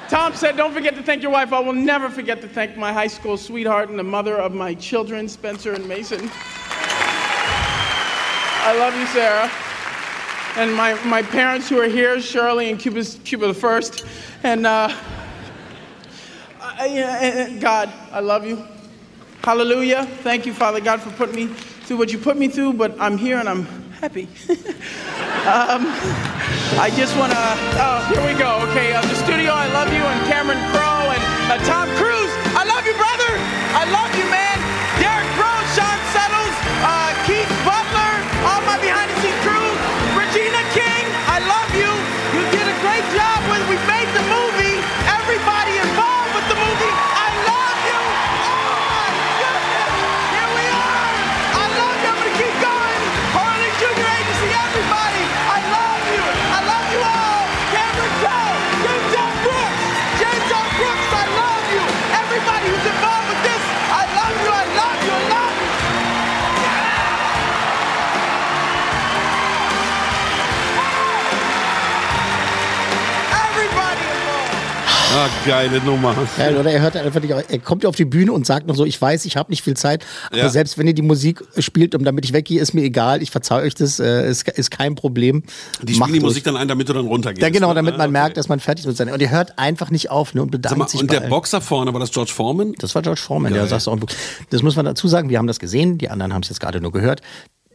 [0.07, 1.51] Tom said, Don't forget to thank your wife.
[1.51, 4.75] I will never forget to thank my high school sweetheart and the mother of my
[4.75, 6.29] children, Spencer and Mason.
[8.61, 9.49] I love you, Sarah.
[10.57, 14.05] And my, my parents who are here, Shirley and Cuba's, Cuba the First.
[14.43, 14.95] And uh,
[16.61, 18.63] I, and God, I love you.
[19.43, 20.05] Hallelujah.
[20.05, 23.17] Thank you, Father God, for putting me through what you put me through, but I'm
[23.17, 24.27] here and I'm happy.
[25.47, 25.87] um,
[26.79, 27.43] I just want to,
[27.79, 28.59] oh, here we go.
[28.69, 32.33] Okay, uh, the studio, I love you, and Cameron Crowe and uh, Tom Cruise.
[32.55, 33.31] I love you, brother.
[33.75, 34.54] I love you, man.
[75.17, 76.13] Ah, geile Nummer.
[76.37, 78.75] Geil, oder er hört einfach nicht, er kommt ja auf die Bühne und sagt noch
[78.75, 80.49] so, ich weiß, ich habe nicht viel Zeit, aber Ja.
[80.49, 83.61] selbst wenn ihr die Musik spielt, um damit ich weggehe, ist mir egal, ich verzeihe
[83.63, 85.43] euch das, äh, ist, ist kein Problem.
[85.81, 86.19] Die spielen Macht die.
[86.19, 87.41] Musik dann ein, damit du dann runtergehst.
[87.41, 87.75] Ja, genau, ne?
[87.75, 88.11] damit man Okay.
[88.11, 89.13] merkt, dass man fertig ist mit seinem.
[89.13, 91.29] Und er hört einfach nicht auf ne, und bedankt mal, sich und der allen.
[91.29, 92.73] Boxer vorne, war das George Foreman?
[92.79, 93.67] Das war George Foreman, Geil.
[93.69, 93.97] der du auch.
[94.49, 96.81] Das muss man dazu sagen, wir haben das gesehen, die anderen haben es jetzt gerade
[96.81, 97.21] nur gehört.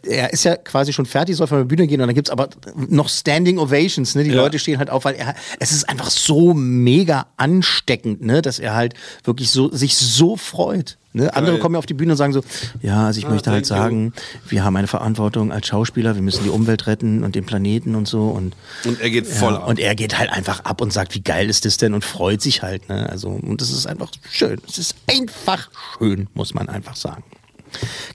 [0.07, 2.49] Er ist ja quasi schon fertig, soll von der Bühne gehen und dann gibt's aber
[2.75, 4.15] noch Standing Ovations.
[4.15, 4.25] Ne?
[4.25, 4.37] Die Ja.
[4.37, 8.43] Leute stehen halt auf, weil er, es ist einfach so mega ansteckend, ne?
[8.43, 8.95] dass er halt
[9.25, 10.97] wirklich so, sich so freut.
[11.13, 11.35] Ne?
[11.35, 12.41] Andere kommen ja auf die Bühne und sagen so,
[12.83, 13.83] ja, also ich möchte halt thank you.
[13.85, 14.13] sagen,
[14.49, 18.07] wir haben eine Verantwortung als Schauspieler, wir müssen die Umwelt retten und den Planeten und
[18.07, 18.29] so.
[18.29, 19.69] Und, Und er geht voll ja, ab.
[19.69, 22.41] Und er geht halt einfach ab und sagt, wie geil ist das denn und freut
[22.41, 22.89] sich halt.
[22.89, 23.09] Ne?
[23.11, 24.61] Also, und das ist einfach schön.
[24.69, 27.25] Es ist einfach schön, muss man einfach sagen.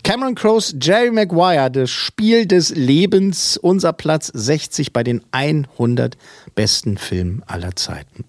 [0.04, 6.18] Cameron Crowe's Jerry Maguire, das Spiel des Lebens, unser Platz 60 bei den 100
[6.56, 8.26] besten Filmen aller Zeiten.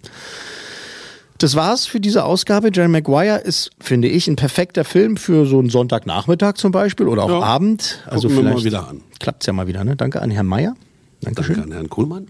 [1.39, 2.71] Das war's für diese Ausgabe.
[2.73, 7.25] Jerry Maguire ist, finde ich, ein perfekter Film für so einen Sonntagnachmittag zum Beispiel oder
[7.25, 7.41] auch Ja.
[7.41, 8.03] Abend.
[8.07, 9.03] Also Gucken wir mal vielleicht wieder an.
[9.21, 9.85] Klappt's ja mal wieder.
[9.85, 9.97] Ne?
[9.97, 10.75] Danke an Herrn Meyer.
[11.21, 11.57] Dankeschön.
[11.57, 12.29] Danke an Herrn Kuhlmann.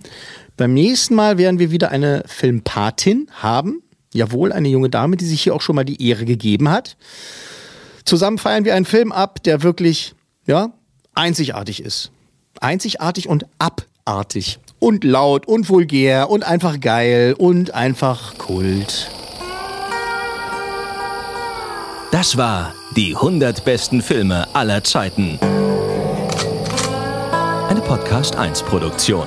[0.57, 3.83] Beim nächsten Mal werden wir wieder eine Filmpatin haben.
[4.13, 6.97] Jawohl, eine junge Dame, die sich hier auch schon mal die Ehre gegeben hat.
[8.07, 10.15] Zusammen feiern wir einen Film ab, der wirklich,
[10.47, 10.71] ja,
[11.15, 12.13] einzigartig ist.
[12.61, 14.61] Einzigartig und abartig.
[14.79, 19.11] Und laut und vulgär und einfach geil und einfach Kult.
[22.13, 25.41] Das war die 100 besten Filme aller Zeiten.
[27.69, 29.27] Eine Podcast 1 Produktion.